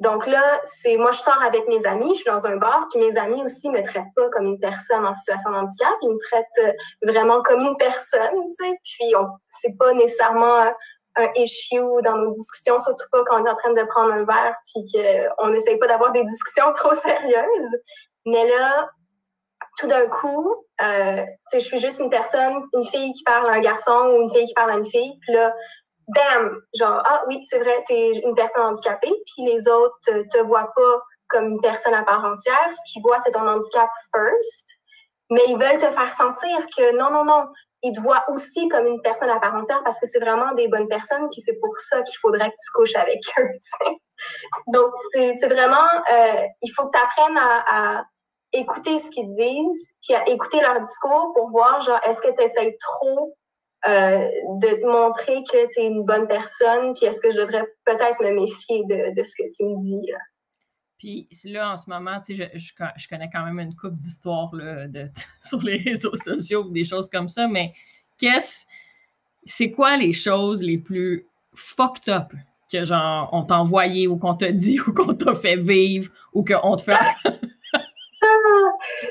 [0.00, 3.00] Donc là, c'est moi, je sors avec mes amis, je suis dans un bar, puis
[3.00, 6.18] mes amis aussi me traitent pas comme une personne en situation de handicap, ils me
[6.18, 8.78] traitent euh, vraiment comme une personne, tu sais.
[8.84, 9.12] Puis
[9.48, 10.72] c'est pas nécessairement
[11.16, 14.24] un issue dans nos discussions, surtout pas quand on est en train de prendre un
[14.24, 17.76] verre puis qu'on n'essaye pas d'avoir des discussions trop sérieuses.
[18.24, 18.88] Mais là,
[19.78, 23.60] tout d'un coup, euh, je suis juste une personne, une fille qui parle à un
[23.60, 25.52] garçon ou une fille qui parle à une fille, puis là,
[26.08, 30.22] bam, genre, ah oui, c'est vrai, tu es une personne handicapée, puis les autres te,
[30.28, 32.70] te voient pas comme une personne à part entière.
[32.70, 34.68] Ce qu'ils voient, c'est ton handicap first,
[35.30, 37.46] mais ils veulent te faire sentir que non, non, non,
[37.82, 40.68] ils te voient aussi comme une personne à part entière parce que c'est vraiment des
[40.68, 43.50] bonnes personnes qui c'est pour ça qu'il faudrait que tu couches avec eux.
[44.72, 48.02] Donc, c'est vraiment, euh, il faut que tu apprennes à,
[48.54, 52.42] écouter ce qu'ils disent, puis à écouter leur discours pour voir, genre, est-ce que tu
[52.42, 53.36] essaies trop
[53.86, 54.18] euh,
[54.60, 58.20] de te montrer que tu es une bonne personne, puis est-ce que je devrais peut-être
[58.22, 60.10] me méfier de, de, ce que tu me dis.
[60.10, 60.18] Là?
[60.98, 62.58] Puis là, en ce moment, tu sais, je,
[62.96, 64.50] je, connais quand même une coupe d'histoires
[65.44, 67.72] sur les réseaux sociaux, des choses comme ça, mais
[68.18, 68.66] qu'est-ce.
[69.44, 72.32] C'est quoi les choses les plus fucked up
[72.70, 76.44] que genre on t'a envoyé ou qu'on t'a dit ou qu'on t'a fait vivre ou
[76.44, 76.92] qu'on te fait?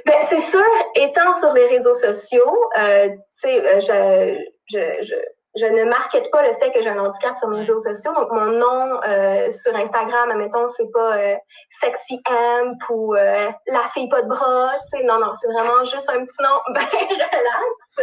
[0.05, 0.61] ben, c'est sûr,
[0.95, 5.15] étant sur les réseaux sociaux, euh, tu sais, euh, je, je, je
[5.57, 8.13] je ne markete pas le fait que j'ai un handicap sur mes réseaux sociaux.
[8.13, 11.35] Donc, mon nom euh, sur Instagram, admettons, c'est pas euh,
[11.69, 14.71] sexy amp ou euh, la fille pas de bras.
[14.83, 17.99] Tu sais, non, non, c'est vraiment juste un petit nom bien relax.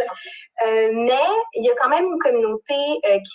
[0.93, 2.75] mais il y a quand même une communauté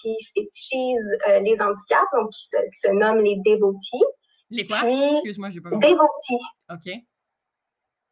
[0.01, 4.05] qui fétichise les handicaps, donc qui se, nomme les dévotis.
[4.51, 4.81] Les quoi?
[4.85, 5.89] Excuse-moi, j'ai pas compris.
[5.89, 6.41] Dévotis.
[6.71, 6.93] OK.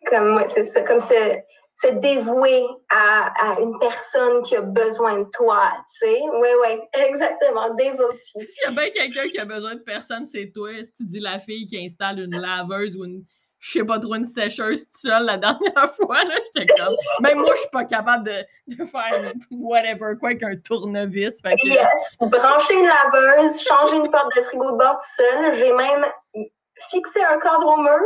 [0.06, 1.38] Comme, c'est ça, comme ce
[1.80, 6.20] se dévouer à, à, une personne qui a besoin de toi, tu sais.
[6.32, 8.18] Oui, oui, exactement, dévoté.
[8.18, 10.70] S'il y a bien quelqu'un qui a besoin de personne, c'est toi.
[10.82, 13.22] Si tu dis la fille qui installe une laveuse ou une,
[13.60, 16.94] je sais pas trop, une sécheuse toute seule la dernière fois, là, j'étais comme...
[17.20, 21.40] Même moi, je suis pas capable de, de faire whatever, quoi qu'un tournevis.
[21.40, 25.54] Fait Yes, brancher une laveuse, changer une porte de frigo de bord tout seul.
[25.54, 26.04] J'ai même
[26.90, 27.98] fixer un cadre au mur.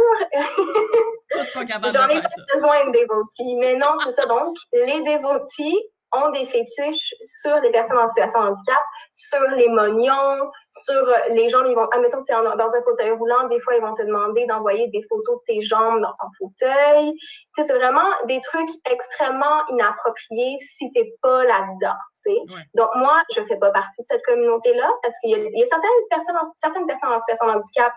[1.55, 3.57] J'en ai pas besoin de dévotis.
[3.57, 4.27] Mais non, c'est ça.
[4.27, 5.79] Donc, les dévotis
[6.13, 8.81] ont des fétiches sur les personnes en situation de handicap,
[9.15, 11.67] sur les mognons, sur les jambes.
[11.69, 14.03] Ils vont, admettons que tu es dans un fauteuil roulant, des fois, ils vont te
[14.03, 17.13] demander d'envoyer des photos de tes jambes dans ton fauteuil.
[17.55, 21.97] Tu sais, c'est vraiment des trucs extrêmement inappropriés si tu n'es pas là-dedans.
[22.15, 22.37] Tu sais.
[22.75, 25.91] Donc, moi, je ne fais pas partie de cette communauté-là parce qu'il y, a certaines
[26.11, 27.93] personnes, certaines personnes en situation de handicap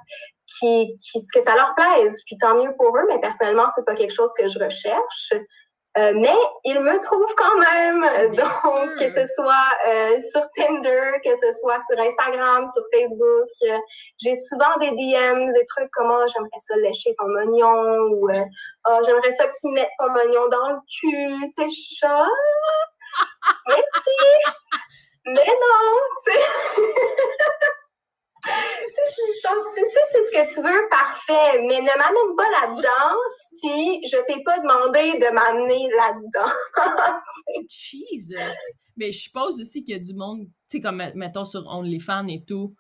[0.47, 2.21] qui, qui, que ça leur plaise.
[2.25, 5.33] Puis tant mieux pour eux, mais personnellement, c'est pas quelque chose que je recherche.
[5.97, 8.35] Euh, mais ils me trouvent quand même.
[8.35, 13.47] donc, que ce soit euh, sur Tinder, que ce soit sur Instagram, sur Facebook.
[13.63, 13.77] Euh,
[14.21, 18.99] j'ai souvent des DMs, des trucs comme oh, j'aimerais ça lécher ton oignon ou oh,
[19.05, 21.49] j'aimerais ça que tu mettes ton oignon dans le cul.
[21.55, 22.07] Tu sais, je
[23.67, 24.09] Merci!
[25.25, 25.99] mais non!
[26.25, 26.39] Tu sais.
[28.45, 34.59] c'est ce que tu veux, parfait, mais ne m'amène pas là-dedans si je t'ai pas
[34.59, 36.53] demandé de m'amener là-dedans.
[37.69, 38.35] Jesus!
[38.97, 42.27] Mais je suppose aussi qu'il y a du monde, tu sais, comme mettons sur OnlyFans
[42.27, 42.75] et tout,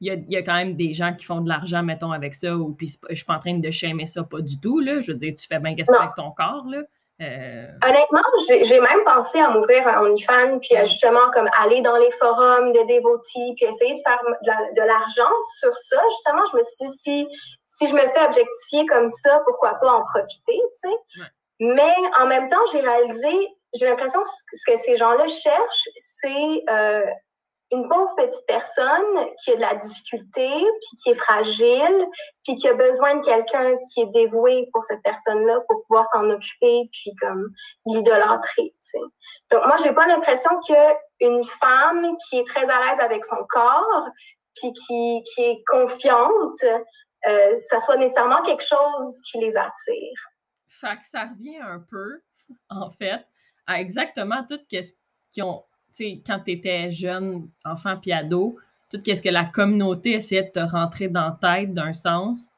[0.00, 2.72] il y, a, quand même des gens qui font de l'argent, mettons, avec ça, ou
[2.72, 5.00] puis je suis pas en train de shamer ça, pas du tout, là.
[5.00, 6.82] Je veux dire, tu fais bien qu'est-ce avec ton corps, là.
[7.20, 11.96] Euh, Honnêtement, j'ai même pensé à m'ouvrir un OnlyFans, puis à justement comme aller dans
[11.96, 16.00] les forums de dévotis, puis essayer de faire de l'argent sur ça.
[16.10, 17.28] Justement, je me suis dit, si,
[17.64, 21.24] si je me fais objectifier comme ça, pourquoi pas en profiter, tu sais?
[21.60, 26.62] Mais en même temps, j'ai réalisé, j'ai l'impression que ce que ces gens-là cherchent, c'est
[26.70, 27.02] euh,
[27.70, 32.06] une pauvre petite personne qui a de la difficulté, puis qui est fragile,
[32.44, 36.28] puis qui a besoin de quelqu'un qui est dévoué pour cette personne-là pour pouvoir s'en
[36.30, 37.50] occuper, puis comme
[37.86, 38.74] l'idolâtrer.
[39.50, 44.08] Donc moi, j'ai pas l'impression qu'une femme qui est très à l'aise avec son corps,
[44.54, 46.62] puis qui, qui est confiante,
[47.26, 50.18] euh, ça soit nécessairement quelque chose qui les attire.
[50.68, 52.22] Fait que ça revient un peu,
[52.70, 53.26] en fait,
[53.66, 55.64] à exactement tout ce ont
[56.26, 58.56] quand tu étais jeune, enfant puis ado,
[58.90, 62.52] tout ce que la communauté essayait de te rentrer dans la tête d'un sens,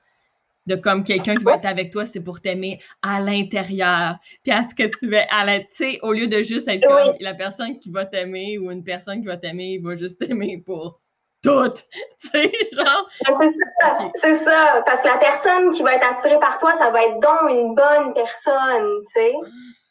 [0.66, 4.16] de comme quelqu'un qui va être avec toi, c'est pour t'aimer à l'intérieur.
[4.42, 5.58] Puis à ce que tu veux, à la,
[6.02, 9.26] au lieu de juste être comme la personne qui va t'aimer ou une personne qui
[9.26, 11.00] va t'aimer, il va juste t'aimer pour
[11.42, 11.72] tout.
[12.18, 13.08] c'est genre.
[13.26, 14.10] C'est ça.
[14.14, 14.82] C'est ça.
[14.86, 17.74] Parce que la personne qui va être attirée par toi, ça va être donc une
[17.74, 19.32] bonne personne, tu sais.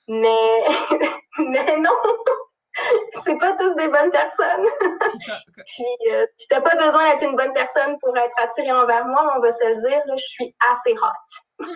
[0.08, 0.98] Mais,
[1.40, 1.92] mais non
[3.24, 4.66] c'est pas tous des bonnes personnes.
[5.66, 9.34] puis, euh, tu n'as pas besoin d'être une bonne personne pour être attiré envers moi,
[9.36, 11.60] on va se le dire, là, je suis assez hot.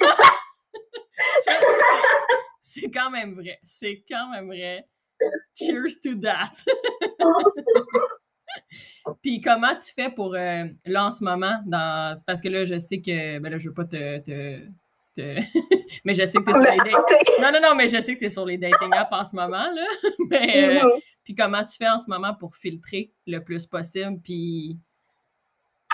[2.62, 3.60] c'est quand même vrai.
[3.66, 4.88] C'est quand même vrai.
[5.56, 6.52] Cheers to that.
[9.22, 12.20] Puis comment tu fais pour euh, là en ce moment, dans...
[12.26, 14.60] parce que là, je sais que ben là, je veux pas te,
[16.06, 17.36] mais je sais que tu es sur les dating.
[17.40, 19.36] Non, non, non, mais je sais que tu es sur les dating apps en ce
[19.36, 19.86] moment, là.
[20.30, 21.02] mais euh, mm-hmm.
[21.24, 24.20] puis comment tu fais en ce moment pour filtrer le plus possible?
[24.24, 24.78] Puis.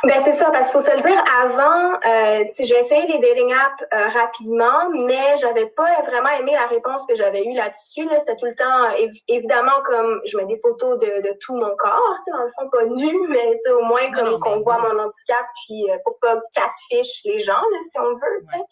[0.05, 3.51] Ben c'est ça, parce qu'il faut se le dire, avant, euh, j'ai essayé les dating
[3.51, 8.05] apps euh, rapidement, mais j'avais pas vraiment aimé la réponse que j'avais eue là-dessus.
[8.05, 8.17] Là.
[8.17, 8.95] C'était tout le temps,
[9.27, 12.85] évidemment, comme je mets des photos de, de tout mon corps, dans le fond, pas
[12.85, 17.51] nu, mais au moins comme qu'on voit mon handicap, puis pour pas catfish les gens,
[17.51, 18.41] là, si on veut.
[18.43, 18.63] sais.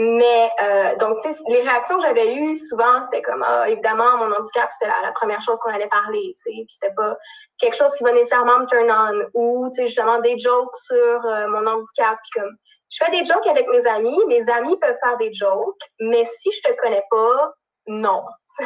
[0.00, 4.16] Mais euh, donc, tu sais, les réactions que j'avais eues, souvent, c'était comme, ah, évidemment,
[4.18, 7.16] mon handicap, c'est la, première chose qu'on allait parler, tu sais, puis c'était pas
[7.58, 11.26] quelque chose qui va nécessairement me turn on, ou, tu sais, justement, des jokes sur
[11.26, 12.56] euh, mon handicap, puis comme,
[12.90, 16.50] je fais des jokes avec mes amis, mes amis peuvent faire des jokes, mais si
[16.52, 17.52] je te connais pas,
[17.88, 18.22] non.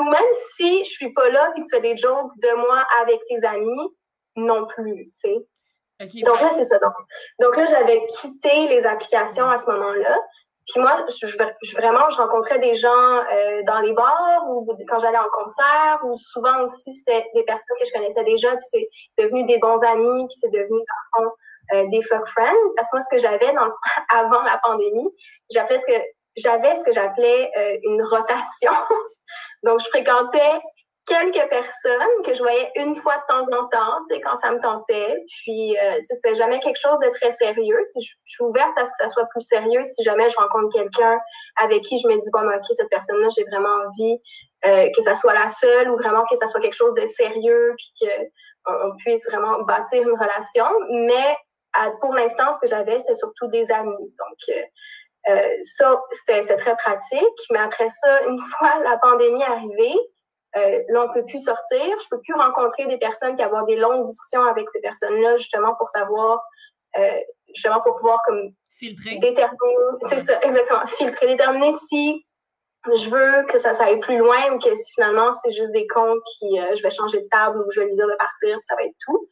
[0.00, 3.20] ou même si je suis pas là, puis tu fais des jokes de moi avec
[3.28, 3.96] tes amis,
[4.34, 5.30] non plus, tu
[6.00, 6.22] sais.
[6.22, 6.78] donc là, c'est ça.
[6.78, 6.94] Donc,
[7.40, 10.18] donc là, j'avais quitté les applications à ce moment-là.
[10.66, 15.18] Puis moi, je, vraiment, je rencontrais des gens euh, dans les bars ou quand j'allais
[15.18, 19.44] en concert ou souvent aussi, c'était des personnes que je connaissais déjà, puis c'est devenu
[19.44, 20.78] des bons amis, puis c'est devenu,
[21.18, 21.24] dans
[21.74, 22.72] euh, des fuck friends.
[22.76, 23.52] Parce que moi, ce que j'avais
[24.10, 25.08] avant la pandémie,
[25.50, 26.02] j'appelais ce que
[26.36, 28.72] j'avais ce que j'appelais euh, une rotation.
[29.62, 30.60] Donc, je fréquentais
[31.06, 34.50] quelques personnes que je voyais une fois de temps en temps, tu sais, quand ça
[34.52, 35.22] me tentait.
[35.26, 37.78] Puis, euh, tu sais, c'était jamais quelque chose de très sérieux.
[37.92, 40.36] Tu sais, je, suis ouverte à ce que ça soit plus sérieux si jamais je
[40.36, 41.18] rencontre quelqu'un
[41.60, 44.18] avec qui je me dis, bon, ben, OK, cette personne-là, j'ai vraiment envie
[44.64, 47.74] euh, que ça soit la seule ou vraiment que ça soit quelque chose de sérieux
[47.76, 48.08] puis
[48.66, 50.66] qu'on on puisse vraiment bâtir une relation.
[50.90, 51.36] Mais
[52.00, 54.14] pour l'instant, ce que j'avais, c'était surtout des amis.
[54.18, 54.56] Donc,
[55.28, 57.38] euh, ça, c'était très pratique.
[57.50, 59.96] Mais après ça, une fois la pandémie arrivée,
[60.56, 61.80] euh, là, on peut plus sortir.
[61.80, 65.74] Je peux plus rencontrer des personnes qui avoir des longues discussions avec ces personnes-là, justement
[65.74, 66.42] pour savoir,
[66.98, 69.18] euh, justement pour pouvoir comme filtrer.
[69.18, 69.58] Déterminer,
[70.08, 72.24] c'est ça, exactement, filtrer, déterminer si
[72.86, 75.86] je veux que ça, ça aille plus loin ou que si finalement c'est juste des
[75.86, 78.58] comptes qui, euh, je vais changer de table ou je vais lui dire de partir,
[78.62, 79.28] ça va être tout.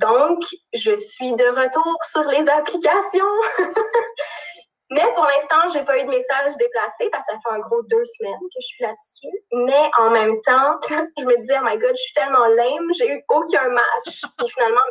[0.00, 3.24] donc, je suis de retour sur les applications.
[4.90, 7.82] Mais pour l'instant, j'ai pas eu de message déplacé parce que ça fait un gros
[7.84, 9.38] deux semaines que je suis là-dessus.
[9.52, 10.78] Mais en même temps,
[11.18, 14.22] je me dis, oh my god, je suis tellement lame, j'ai eu aucun match.
[14.38, 14.82] Puis finalement,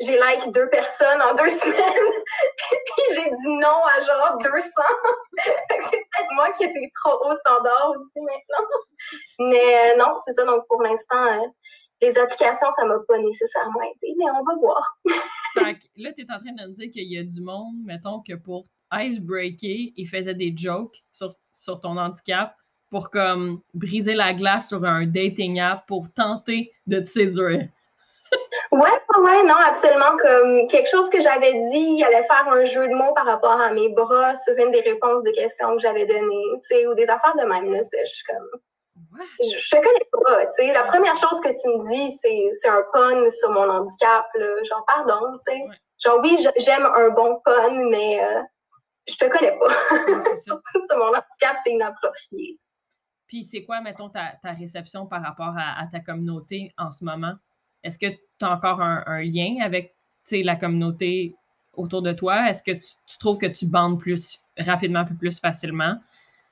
[0.00, 2.22] j'ai like deux personnes en deux semaines.
[2.86, 4.60] puis j'ai dit non à genre 200.
[5.68, 8.66] c'est peut-être moi qui étais trop haut standard aussi maintenant.
[9.38, 10.44] Mais euh, non, c'est ça.
[10.44, 11.46] Donc pour l'instant, euh,
[12.00, 14.98] les applications, ça m'a pas nécessairement aidé, mais on va voir.
[15.54, 18.20] que là, tu es en train de me dire qu'il y a du monde, mettons,
[18.26, 22.54] que pour icebreaker, il faisait des jokes sur, sur ton handicap
[22.90, 27.68] pour comme briser la glace sur un dating app pour tenter de te séduire.
[28.72, 28.80] Ouais,
[29.18, 30.16] ouais, non, absolument.
[30.16, 33.60] Comme quelque chose que j'avais dit, il allait faire un jeu de mots par rapport
[33.60, 36.94] à mes bras sur une des réponses de questions que j'avais données, tu sais, ou
[36.94, 37.70] des affaires de même.
[37.70, 38.48] Là, je suis comme.
[39.40, 40.72] Je, te connais pas, tu sais.
[40.72, 44.64] La première chose que tu me dis, c'est un pun sur mon handicap, là.
[44.64, 45.60] Genre, pardon, tu sais.
[46.02, 48.40] Genre, oui, j'aime un bon pun, mais euh,
[49.08, 50.36] je te connais pas.
[50.44, 52.58] Surtout sur mon handicap, c'est inapproprié.
[53.26, 57.34] Puis, c'est quoi, mettons, ta, ta, réception par rapport à, ta communauté en ce moment?
[57.82, 59.94] Est-ce que tu as encore un, lien avec
[60.30, 61.34] la communauté
[61.72, 62.48] autour de toi?
[62.48, 65.96] Est-ce que tu, trouves que tu bandes plus rapidement, plus, plus facilement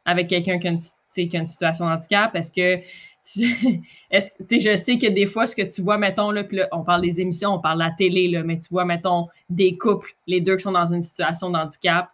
[0.07, 2.35] avec quelqu'un qui, qui, a une situation de handicap?
[2.35, 2.83] Est-ce que
[3.23, 6.83] tu, est je sais que des fois, ce que tu vois, mettons, là, là, on
[6.83, 10.15] parle des émissions, on parle de la télé, là, mais tu vois, mettons, des couples,
[10.27, 12.11] les deux qui sont dans une situation de handicap.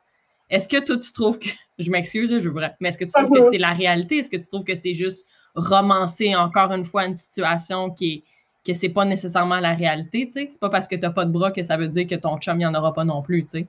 [0.50, 3.30] Est-ce que toi, tu trouves que, je m'excuse, je vrai, mais est-ce que tu trouves
[3.30, 4.18] que c'est la réalité?
[4.18, 8.24] Est-ce que tu trouves que c'est juste romancer encore une fois une situation qui est,
[8.66, 10.48] que c'est pas nécessairement la réalité, tu sais?
[10.50, 12.61] C'est pas parce que t'as pas de bras que ça veut dire que ton chum,
[12.61, 13.66] il en aura pas non plus, tu sais?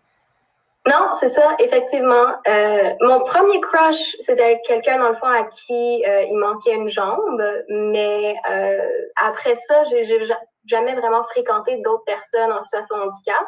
[0.87, 2.27] Non, c'est ça, effectivement.
[2.47, 6.87] Euh, mon premier crush, c'était quelqu'un, dans le fond, à qui euh, il manquait une
[6.87, 7.43] jambe.
[7.67, 8.87] Mais euh,
[9.21, 10.03] après ça, j'ai
[10.65, 13.43] jamais vraiment fréquenté d'autres personnes en situation de handicap.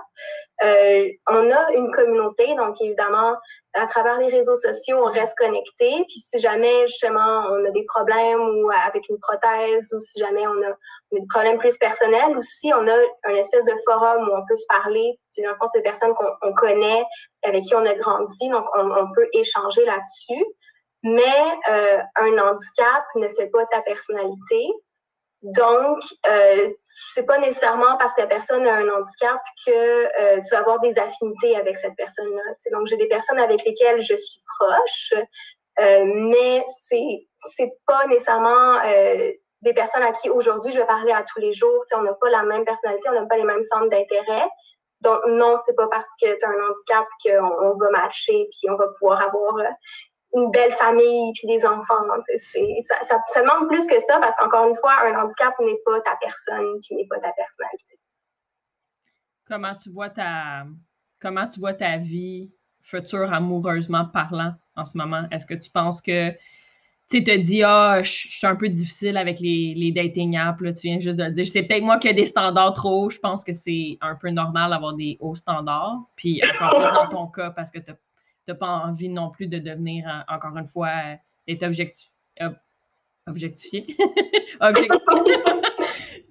[0.63, 3.35] Euh, on a une communauté, donc évidemment,
[3.73, 6.03] à travers les réseaux sociaux, on reste connecté.
[6.07, 10.45] Puis si jamais justement on a des problèmes ou avec une prothèse ou si jamais
[10.47, 10.75] on a,
[11.11, 12.95] des problèmes plus personnels ou si on a
[13.25, 15.19] un espèce de forum où on peut se parler.
[15.29, 17.03] C'est dans le fond, c'est des personnes qu'on connaît,
[17.43, 20.43] avec qui on a grandi, donc on, on peut échanger là-dessus.
[21.03, 21.23] Mais
[21.69, 24.67] euh, un handicap ne fait pas ta personnalité.
[25.41, 26.67] Donc, euh,
[27.13, 30.79] c'est pas nécessairement parce que la personne a un handicap que euh, tu vas avoir
[30.81, 32.41] des affinités avec cette personne-là.
[32.73, 35.13] Donc, j'ai des personnes avec lesquelles je suis proche,
[35.79, 41.13] euh, mais c'est c'est pas nécessairement euh, des personnes à qui aujourd'hui je vais parler
[41.13, 41.83] à tous les jours.
[41.95, 44.47] on n'a pas la même personnalité, on n'a pas les mêmes centres d'intérêt.
[45.01, 48.69] Donc, non, c'est pas parce que tu as un handicap qu'on on va matcher puis
[48.69, 49.71] on va pouvoir avoir euh,
[50.33, 51.95] une belle famille puis des enfants.
[52.19, 56.15] ça, ça, demande plus que ça parce qu'encore une fois, un handicap n'est pas ta
[56.21, 57.97] personne qui n'est pas ta personnalité.
[59.45, 60.65] Comment tu vois ta
[61.19, 65.23] comment tu vois ta vie future amoureusement parlant en ce moment?
[65.31, 66.31] Est-ce que tu penses que
[67.09, 70.71] tu te dis Ah, je suis un peu difficile avec les, les dating apps, là,
[70.71, 71.47] tu viens juste de le dire.
[71.47, 73.09] C'est peut-être moi qui ai des standards trop hauts.
[73.09, 76.03] Je pense que c'est un peu normal d'avoir des hauts standards.
[76.15, 77.91] Puis encore plus dans ton cas, parce que tu
[78.47, 81.15] n'as pas envie non plus de devenir, euh, encore une fois, euh,
[81.47, 82.09] d'être objectif,
[83.27, 83.85] objectifié.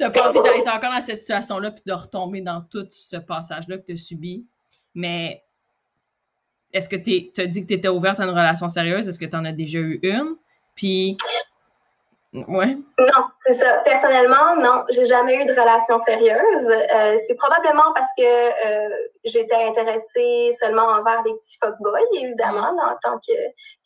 [0.00, 3.78] n'as pas envie d'être encore dans cette situation-là puis de retomber dans tout ce passage-là
[3.78, 4.46] que tu as subi.
[4.94, 5.44] Mais
[6.72, 9.08] est-ce que tu as dit que tu étais ouverte à une relation sérieuse?
[9.08, 10.36] Est-ce que tu en as déjà eu une?
[10.74, 11.16] Puis
[12.34, 12.76] Ouais.
[12.98, 13.78] Non, c'est ça.
[13.86, 16.68] Personnellement, non, j'ai jamais eu de relation sérieuse.
[16.68, 22.80] Euh, c'est probablement parce que euh, j'étais intéressée seulement envers des petits fuckboys, évidemment, mm.
[22.80, 23.32] en tant que,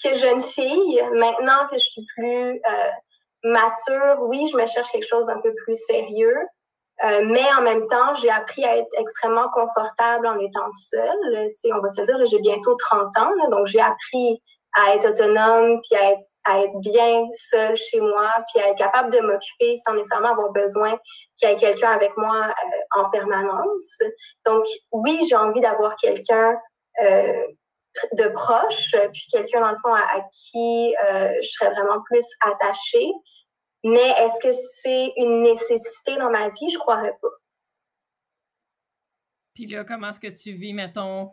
[0.02, 1.02] que jeune fille.
[1.12, 2.90] Maintenant que je suis plus euh,
[3.44, 6.38] mature, oui, je me cherche quelque chose d'un peu plus sérieux.
[7.24, 11.50] mais en même temps, j'ai appris à être extrêmement confortable en étant seule.
[11.54, 14.42] sais, on va se dire, j'ai bientôt 30 ans, donc j'ai appris
[14.74, 18.78] à être autonome puis à être à être bien seule chez moi, puis à être
[18.78, 20.98] capable de m'occuper sans nécessairement avoir besoin
[21.36, 23.98] qu'il y ait quelqu'un avec moi euh, en permanence.
[24.44, 26.58] Donc, oui, j'ai envie d'avoir quelqu'un
[27.02, 27.42] euh,
[28.12, 33.10] de proche, puis quelqu'un, dans le fond, à, qui euh, je serais vraiment plus attachée.
[33.84, 36.70] Mais est-ce que c'est une nécessité dans ma vie?
[36.72, 37.28] Je croirais pas.
[39.54, 41.32] Puis là, comment est-ce que tu vis, mettons,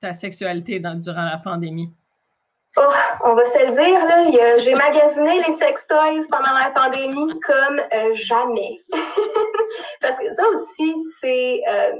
[0.00, 1.92] ta sexualité durant la pandémie?
[2.76, 2.82] Oh,
[3.24, 7.80] on va se le dire, là, j'ai magasiné les sex toys pendant la pandémie comme
[7.80, 8.78] euh, jamais.
[10.00, 11.92] parce que ça aussi, c'est euh,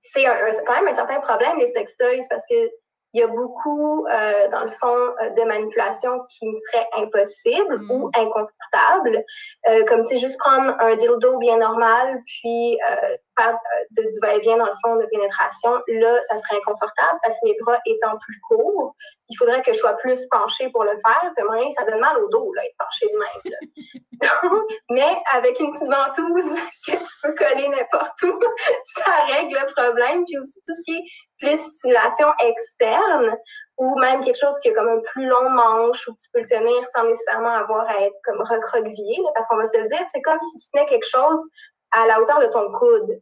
[0.00, 0.24] c'est
[0.66, 2.70] quand même un certain problème, les sex toys, parce que
[3.14, 4.96] il y a beaucoup, euh, dans le fond,
[5.36, 7.90] de manipulations qui me seraient impossibles mm.
[7.90, 9.22] ou inconfortables.
[9.68, 12.78] Euh, comme, tu juste prendre un dildo bien normal, puis
[13.38, 13.58] faire
[13.90, 15.72] de, du va-et-vient, dans le fond, de pénétration.
[15.88, 18.94] Là, ça serait inconfortable parce que mes bras étant plus courts,
[19.28, 21.32] il faudrait que je sois plus penchée pour le faire.
[21.76, 24.20] ça donne mal au dos, là, être penchée de même.
[24.90, 26.54] mais avec une petite ventouse
[26.86, 28.38] que tu peux coller n'importe où,
[28.84, 30.24] ça règle le problème.
[30.24, 31.04] Puis aussi, tout ce qui est
[31.38, 33.36] plus stimulation externe,
[33.78, 36.46] ou même quelque chose qui a comme un plus long manche, où tu peux le
[36.46, 39.18] tenir sans nécessairement avoir à être comme recroquevillé.
[39.34, 41.40] parce qu'on va se le dire, c'est comme si tu tenais quelque chose
[41.92, 43.20] à la hauteur de ton coude.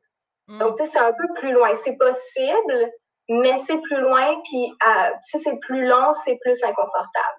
[0.49, 0.59] Mm.
[0.59, 1.75] Donc, tu sais, c'est un peu plus loin.
[1.77, 2.91] C'est possible,
[3.31, 7.39] mais c'est plus loin, puis euh, si c'est plus long, c'est plus inconfortable.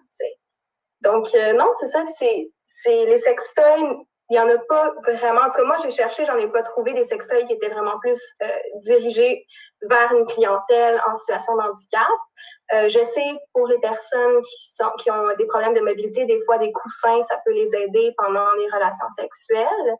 [1.01, 3.97] Donc, euh, non, c'est ça, c'est les sextoys,
[4.29, 5.41] il n'y en a pas vraiment.
[5.41, 7.99] En tout cas, moi, j'ai cherché, j'en ai pas trouvé des sextoys qui étaient vraiment
[7.99, 8.47] plus euh,
[8.85, 9.45] dirigés
[9.89, 12.87] vers une clientèle en situation de handicap.
[12.87, 14.41] je sais pour les personnes
[14.99, 18.49] qui ont des problèmes de mobilité, des fois des coussins, ça peut les aider pendant
[18.53, 19.97] les relations sexuelles.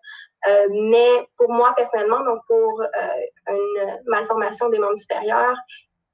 [0.48, 5.56] Euh, mais pour moi, personnellement, donc pour euh, une malformation des membres supérieurs,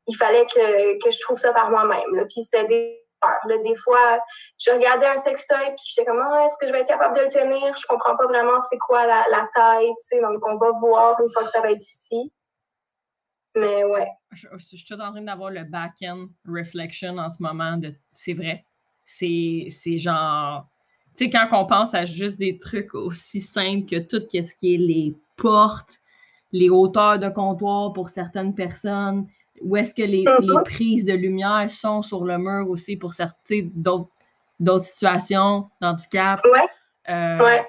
[0.08, 2.26] il fallait que, que je trouve ça par moi-même.
[2.30, 4.20] Puis c'est des Là, des fois,
[4.60, 7.24] je regardais un sextoy puis j'étais comme ah, est-ce que je vais être capable de
[7.24, 7.76] le tenir?
[7.76, 11.44] Je comprends pas vraiment c'est quoi la, la taille, donc on va voir une fois
[11.44, 12.32] que ça va être ici.
[13.56, 14.08] Mais ouais.
[14.32, 18.66] Je, suis en train d'avoir le back-end reflection en ce moment c'est vrai.
[19.04, 20.68] C'est genre
[21.18, 24.76] tu sais, quand on pense à juste des trucs aussi simples que tout ce qui
[24.76, 25.98] est les portes,
[26.52, 29.28] les hauteurs de comptoir pour certaines personnes,
[29.62, 30.64] où est-ce que les, uh-huh.
[30.64, 36.40] prises de lumière sont sur le mur aussi pour certaines d'autres situations d'handicap.
[37.10, 37.68] Euh, ouais.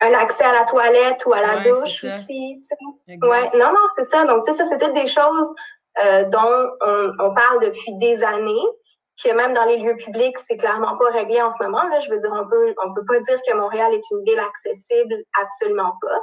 [0.00, 2.60] Un accès à la toilette ou à la douche aussi.
[3.08, 3.50] Ouais.
[3.54, 4.24] Non, non, c'est ça.
[4.24, 5.54] Donc, tu sais, ça, c'est toutes des choses
[6.04, 8.66] euh, dont on, on, parle depuis des années
[9.22, 11.82] que même dans les lieux publics, c'est clairement pas réglé en ce moment.
[11.84, 12.00] Là.
[12.00, 15.14] Je veux dire, on peut, on peut pas dire que Montréal est une ville accessible,
[15.40, 16.20] absolument pas.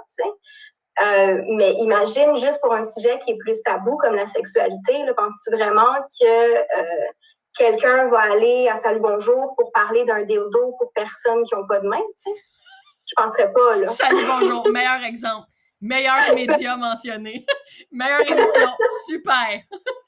[1.01, 5.55] Euh, mais imagine juste pour un sujet qui est plus tabou comme la sexualité, penses-tu
[5.55, 7.05] vraiment que euh,
[7.57, 11.79] quelqu'un va aller à Salut Bonjour pour parler d'un dildo pour personnes qui n'ont pas
[11.79, 12.41] de main, tu sais?
[13.07, 13.89] Je penserais pas, là.
[13.89, 15.47] Salut Bonjour, meilleur exemple.
[15.83, 17.45] Meilleur média mentionné.
[17.91, 18.69] Meilleure émission.
[19.05, 19.59] Super.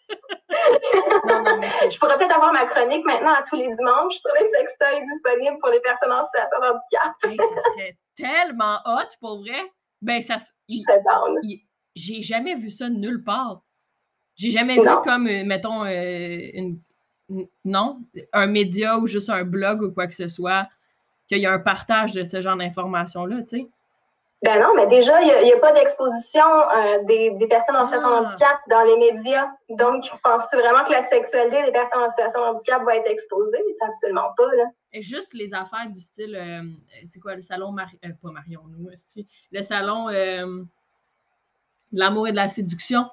[0.50, 5.58] je pourrais peut-être avoir ma chronique maintenant à tous les dimanches sur les sextoys disponibles
[5.60, 7.14] pour les personnes en situation de handicap.
[7.22, 9.70] ça serait tellement hot, pour vrai.
[10.02, 10.38] Ben, ça.
[11.96, 13.62] J'ai jamais vu ça nulle part.
[14.38, 16.80] J'ai jamais vu comme, euh, mettons, euh, une,
[17.66, 18.02] non,
[18.32, 20.68] un média ou juste un blog ou quoi que ce soit,
[21.28, 23.68] qu'il y a un partage de ce genre d'informations-là, tu sais.
[24.46, 28.14] Ben non, mais déjà, il n'y a, pas d'exposition euh, des, personnes en situation de
[28.14, 28.22] ah.
[28.22, 29.48] handicap dans les médias.
[29.70, 33.58] Donc, penses-tu vraiment que la sexualité des personnes en situation de handicap va être exposée?
[33.74, 34.66] C'est absolument pas, là.
[34.94, 36.62] Et juste les affaires du style, euh,
[37.06, 38.88] c'est quoi, le salon, euh, pas Marion, nous,
[39.52, 40.68] le salon de
[41.92, 43.08] l'amour et de la séduction.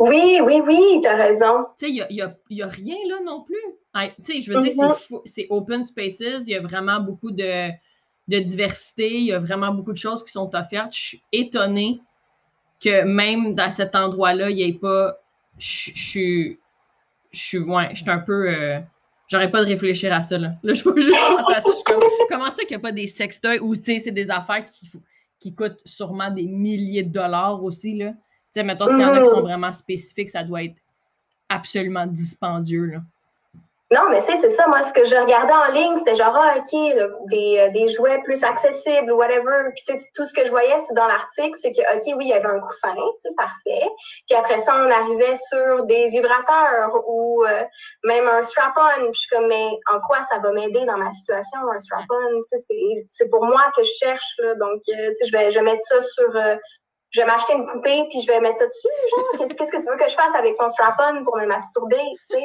[0.00, 1.64] Oui, oui, oui, tu as raison.
[1.78, 3.56] Tu sais, il n'y a, rien là non plus.
[3.94, 5.22] Tu sais, je veux dire, mm-hmm.
[5.24, 7.70] c'est open spaces, il y a vraiment beaucoup de
[8.28, 9.18] de diversité.
[9.18, 10.94] Il y a vraiment beaucoup de choses qui sont offertes.
[10.94, 12.00] Je suis étonnée
[12.82, 15.16] que même dans cet endroit-là, il n'y ait pas.
[15.58, 16.58] Je, suis.
[17.30, 17.58] Je suis.
[17.58, 18.48] Ouais, je suis un peu.
[18.48, 18.80] Euh,
[19.28, 20.38] j'aurais pas de réfléchir à ça.
[20.38, 21.70] Là, là je peux juste penser à ça.
[21.70, 23.58] Je suis comme, comment ça qu'il n'y a pas des sextoys?
[23.60, 24.90] Ou c'est des affaires qui,
[25.38, 27.96] qui coûtent sûrement des milliers de dollars aussi.
[27.96, 28.10] Là.
[28.10, 28.18] Tu
[28.60, 30.76] sais, mettons, s'il y en a qui sont vraiment spécifiques, ça doit être
[31.48, 32.86] absolument dispendieux.
[32.86, 33.02] Là.
[33.92, 34.66] Non, mais c'est ça.
[34.68, 36.72] Moi, ce que je regardais en ligne, c'était genre, ah, OK,
[37.28, 39.68] des, euh, des, jouets plus accessibles ou whatever.
[39.74, 39.84] Puis,
[40.14, 42.58] tout ce que je voyais, dans l'article, c'est que, OK, oui, il y avait un
[42.58, 43.86] coussin, tu parfait.
[44.26, 47.64] Puis après ça, on arrivait sur des vibrateurs ou euh,
[48.04, 49.10] même un strap-on.
[49.10, 52.40] Puis, je suis comme, mais en quoi ça va m'aider dans ma situation, un strap-on?
[52.50, 54.54] Tu c'est pour moi que je cherche, là.
[54.54, 56.32] Donc, euh, tu sais, je vais, je mettre ça sur
[57.10, 59.90] je vais m'acheter une poupée puis je vais mettre ça dessus, genre, qu'est-ce que tu
[59.90, 62.44] veux que je fasse avec ton strap-on pour me masturber, tu sais?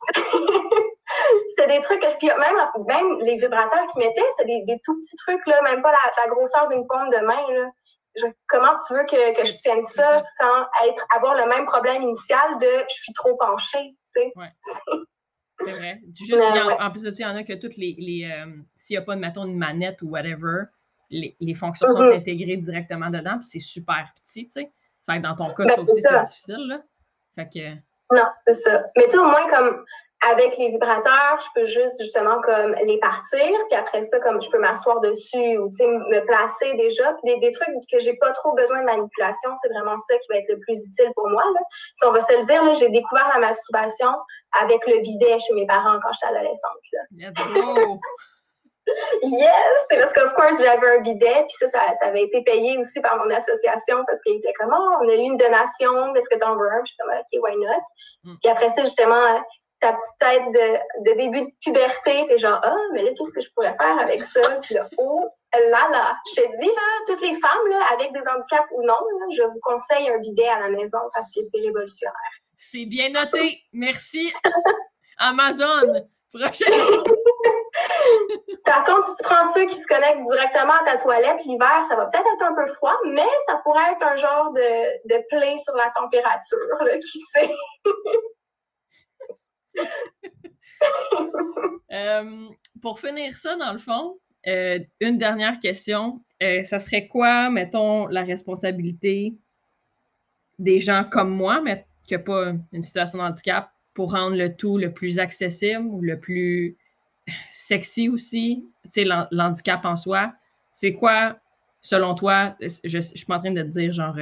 [1.48, 5.16] c'était des trucs que même, même les vibrateurs qu'ils mettaient, c'est des, des, tout petits
[5.16, 7.52] trucs, là, même pas la, grosseur d'une paume de main.
[7.52, 8.30] Là.
[8.46, 12.58] comment tu veux que, que, je tienne ça sans être, avoir le même problème initial
[12.60, 14.32] de je suis trop penchée, tu sais?
[14.36, 14.52] Ouais.
[15.60, 16.00] C'est vrai.
[16.14, 17.96] Juste, en, plus de ça, il y en a que toutes les.
[17.98, 18.46] les euh,
[18.76, 20.66] S'il n'y a pas, mettons, une manette ou whatever,
[21.10, 22.16] les, les fonctions sont mm-hmm.
[22.18, 24.72] intégrées directement dedans, puis c'est super petit, tu sais?
[25.06, 26.82] Fait que dans ton cas, ben, aussi, c'est difficile, là.
[27.34, 27.87] Fait que.
[28.12, 28.84] Non, c'est ça.
[28.96, 29.84] Mais tu sais, au moins, comme
[30.20, 34.50] avec les vibrateurs, je peux juste justement comme les partir, puis après ça, comme je
[34.50, 37.14] peux m'asseoir dessus ou me placer déjà.
[37.22, 40.36] Puis des, trucs que j'ai pas trop besoin de manipulation, c'est vraiment ça qui va
[40.38, 41.44] être le plus utile pour moi.
[41.54, 41.60] Là.
[41.96, 44.10] Si on va se le dire, là, j'ai découvert la masturbation
[44.60, 46.82] avec le bidet chez mes parents quand j'étais adolescente.
[46.92, 47.02] Là.
[49.22, 49.52] Yes!
[49.90, 53.16] C'est parce qu'of course, j'avais un bidet, puis ça, ça, avait été payé aussi par
[53.16, 56.56] mon association parce qu'il était comme, oh, on a eu une donation, est-ce que t'en
[56.56, 56.82] veux un?
[56.82, 57.82] Puis suis comme, OK, why not?
[58.24, 58.36] Mm.
[58.42, 59.42] Puis après ça, justement,
[59.80, 60.42] ta petite tête
[61.04, 64.22] de, début de puberté, t'es genre, ah, mais là, qu'est-ce que je pourrais faire avec
[64.22, 64.40] ça?
[64.62, 65.24] Puis là, oh,
[65.54, 68.98] là, là, je te dis, là, toutes les femmes, là, avec des handicaps ou non,
[69.30, 72.14] je vous conseille un bidet à la maison parce que c'est révolutionnaire.
[72.56, 73.62] C'est bien noté.
[73.72, 74.32] Merci.
[75.18, 75.82] Amazon.
[76.32, 76.68] Prochaine.
[78.64, 81.96] Par contre, si tu prends ceux qui se connectent directement à ta toilette l'hiver, ça
[81.96, 85.76] va peut-être être un peu froid, mais ça pourrait être un genre de, de sur
[85.76, 86.58] la température,
[87.00, 87.50] qui sait?
[91.90, 92.48] Euh,
[92.80, 96.20] pour finir ça, dans le fond, euh, une dernière question.
[96.42, 99.34] Euh, ça serait quoi, mettons, la responsabilité
[100.58, 104.54] des gens comme moi, mais qui n'ont pas une situation de handicap, pour rendre le
[104.54, 106.76] tout le plus accessible ou le plus
[107.50, 110.32] sexy aussi, tu sais, l'handicap en soi.
[110.72, 111.36] C'est quoi,
[111.80, 114.14] selon toi, je, suis pas en train de te dire, genre,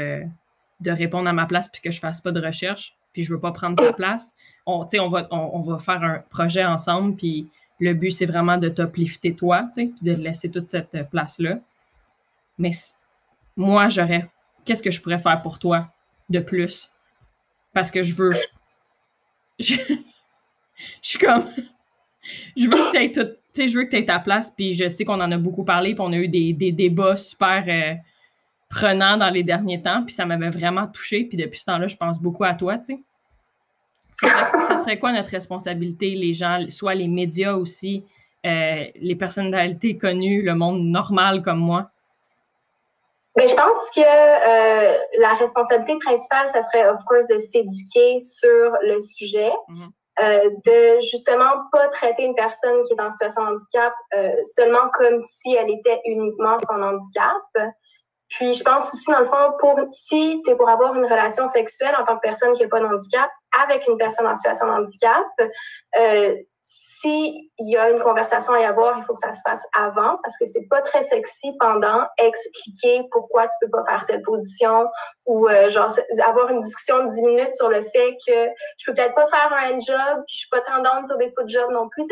[0.81, 3.41] de répondre à ma place puis que je fasse pas de recherche, puis je veux
[3.41, 4.35] pas prendre ta place.
[4.67, 7.49] On, on, va, on, va faire un projet ensemble, puis
[7.81, 11.59] le but, c'est vraiment de t'uplifter toi, puis de laisser toute cette place-là.
[12.59, 12.71] Mais
[13.57, 14.29] moi, j'aurais,
[14.65, 15.91] qu'est-ce que je pourrais faire pour toi
[16.29, 16.91] de plus?
[17.73, 18.31] Parce que je veux,
[19.59, 19.75] je,
[21.03, 21.51] suis comme,
[22.57, 25.21] je veux que tu aies je veux que aies ta place, puis je sais qu'on
[25.21, 27.95] en a beaucoup parlé, puis on a eu des, débats super euh,
[28.69, 31.25] prenant dans les derniers temps, puis ça m'avait vraiment touché.
[31.25, 33.01] Puis depuis ce temps-là, je pense beaucoup à toi, tu sais.
[34.21, 38.05] Ça serait quoi notre responsabilité, les gens, soit les médias aussi,
[38.47, 41.91] euh, les personnalités connues, le monde normal comme moi?
[43.37, 48.73] Mais je pense que euh, la responsabilité principale, ça serait, of course, de s'éduquer sur
[48.83, 49.91] le sujet, mm-hmm.
[50.21, 53.93] Euh, de justement pas traiter une personne qui est en situation de handicap
[54.55, 57.43] seulement comme si elle était uniquement son handicap.
[58.29, 61.47] Puis je pense aussi, dans le fond, pour si tu es pour avoir une relation
[61.47, 63.31] sexuelle en tant que personne qui n'a pas de handicap
[63.65, 65.25] avec une personne en situation de handicap,
[66.01, 66.35] euh,
[67.01, 70.19] s'il y a une conversation à y avoir, il faut que ça se fasse avant
[70.23, 74.87] parce que c'est pas très sexy pendant expliquer pourquoi tu peux pas faire telle position
[75.27, 75.91] ou euh, genre
[76.27, 79.53] avoir une discussion de 10 minutes sur le fait que je peux peut-être pas faire
[79.53, 82.05] un job puis je suis pas tendance sur des foot jobs non plus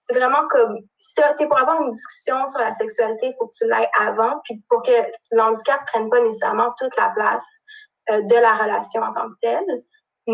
[0.00, 3.46] c'est vraiment comme, si tu es pour avoir une discussion sur la sexualité, il faut
[3.46, 4.90] que tu l'ailles avant, puis pour que
[5.30, 7.46] l'handicap ne prenne pas nécessairement toute la place
[8.10, 9.84] euh, de la relation en tant que telle.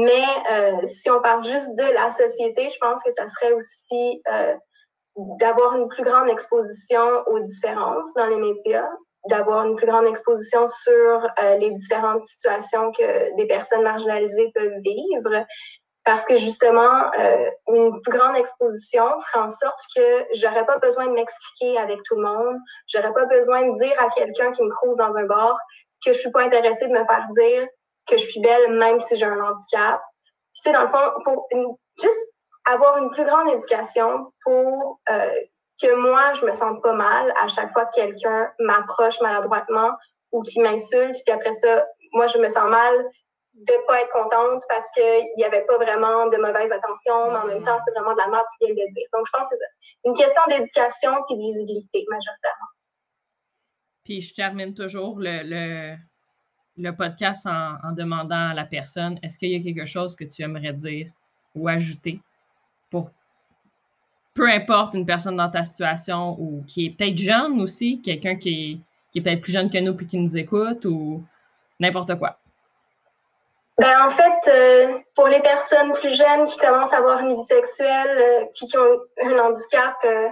[0.05, 4.23] Mais euh, si on parle juste de la société, je pense que ça serait aussi
[4.31, 4.55] euh,
[5.41, 8.89] d'avoir une plus grande exposition aux différences dans les médias,
[9.31, 11.27] d'avoir une plus grande exposition sur
[11.59, 15.47] les différentes situations que des personnes marginalisées peuvent vivre,
[16.07, 21.07] parce que justement, euh, une plus grande exposition ferait en sorte que j'aurais pas besoin
[21.07, 24.71] de m'expliquer avec tout le monde, j'aurais pas besoin de dire à quelqu'un qui me
[24.71, 25.59] crouse dans un bar
[26.05, 27.67] que je suis pas intéressée de me faire dire
[28.07, 30.01] que je suis belle même si j'ai un handicap.
[30.55, 31.49] Tu sais, dans le fond, pour
[32.01, 32.29] juste
[32.65, 35.31] avoir une plus grande éducation pour euh,
[35.81, 39.91] que moi, je me sente pas mal à chaque fois que quelqu'un m'approche maladroitement
[40.33, 43.05] ou qui m'insulte, puis après ça, moi, je me sens mal
[43.55, 47.39] de ne pas être contente parce qu'il n'y avait pas vraiment de mauvaise attention, mais
[47.39, 49.07] en même temps, c'est vraiment de la merde, tu viens de dire.
[49.15, 50.09] Donc, je pense que c'est.
[50.09, 52.67] Une question d'éducation et de visibilité, majoritairement.
[54.05, 55.97] Puis, je termine toujours le,
[56.93, 60.43] podcast en, en, demandant à la personne est-ce qu'il y a quelque chose que tu
[60.43, 61.11] aimerais dire
[61.55, 62.21] ou ajouter
[62.91, 63.11] pour
[64.35, 68.51] peu importe une personne dans ta situation ou qui est peut-être jeune aussi, quelqu'un qui
[68.51, 68.79] est,
[69.11, 71.25] qui est peut-être plus jeune que nous puis qui nous écoute ou
[71.81, 72.39] n'importe quoi?
[73.79, 77.43] Ben, en fait, euh, pour les personnes plus jeunes qui commencent à avoir une vie
[77.43, 80.29] sexuelle, euh, qui ont un handicap, euh,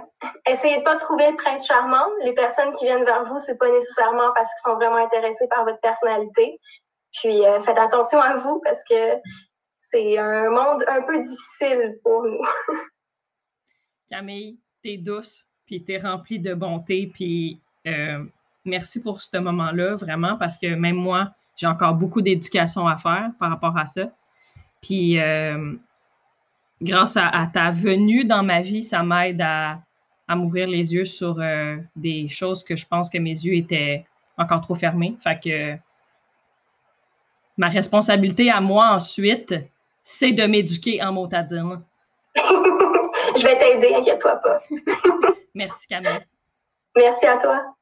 [0.47, 2.07] essayez pas de trouver le prince charmant.
[2.23, 5.63] Les personnes qui viennent vers vous, c'est pas nécessairement parce qu'ils sont vraiment intéressés par
[5.63, 6.59] votre personnalité.
[7.13, 9.21] Puis faites attention à vous parce que
[9.79, 12.41] c'est un monde un peu difficile pour nous.
[14.09, 17.61] Camille, t'es douce, puis t'es remplie de bonté, puis
[18.65, 23.31] merci pour ce moment-là, vraiment, parce que même moi, j'ai encore beaucoup d'éducation à faire
[23.39, 24.09] par rapport à ça.
[24.81, 25.73] Puis, euh,
[26.81, 29.79] grâce à, ta venue dans ma vie, ça m'aide à,
[30.29, 34.05] m'ouvrir les yeux sur euh, des choses que je pense que mes yeux étaient
[34.37, 35.15] encore trop fermés.
[35.19, 35.77] Fait que
[37.57, 39.53] ma responsabilité à moi ensuite,
[40.01, 41.81] c'est de m'éduquer en motadine.
[42.35, 44.59] je vais t'aider, inquiète-toi pas.
[45.53, 46.09] Merci Camille.
[46.95, 47.75] Merci à toi.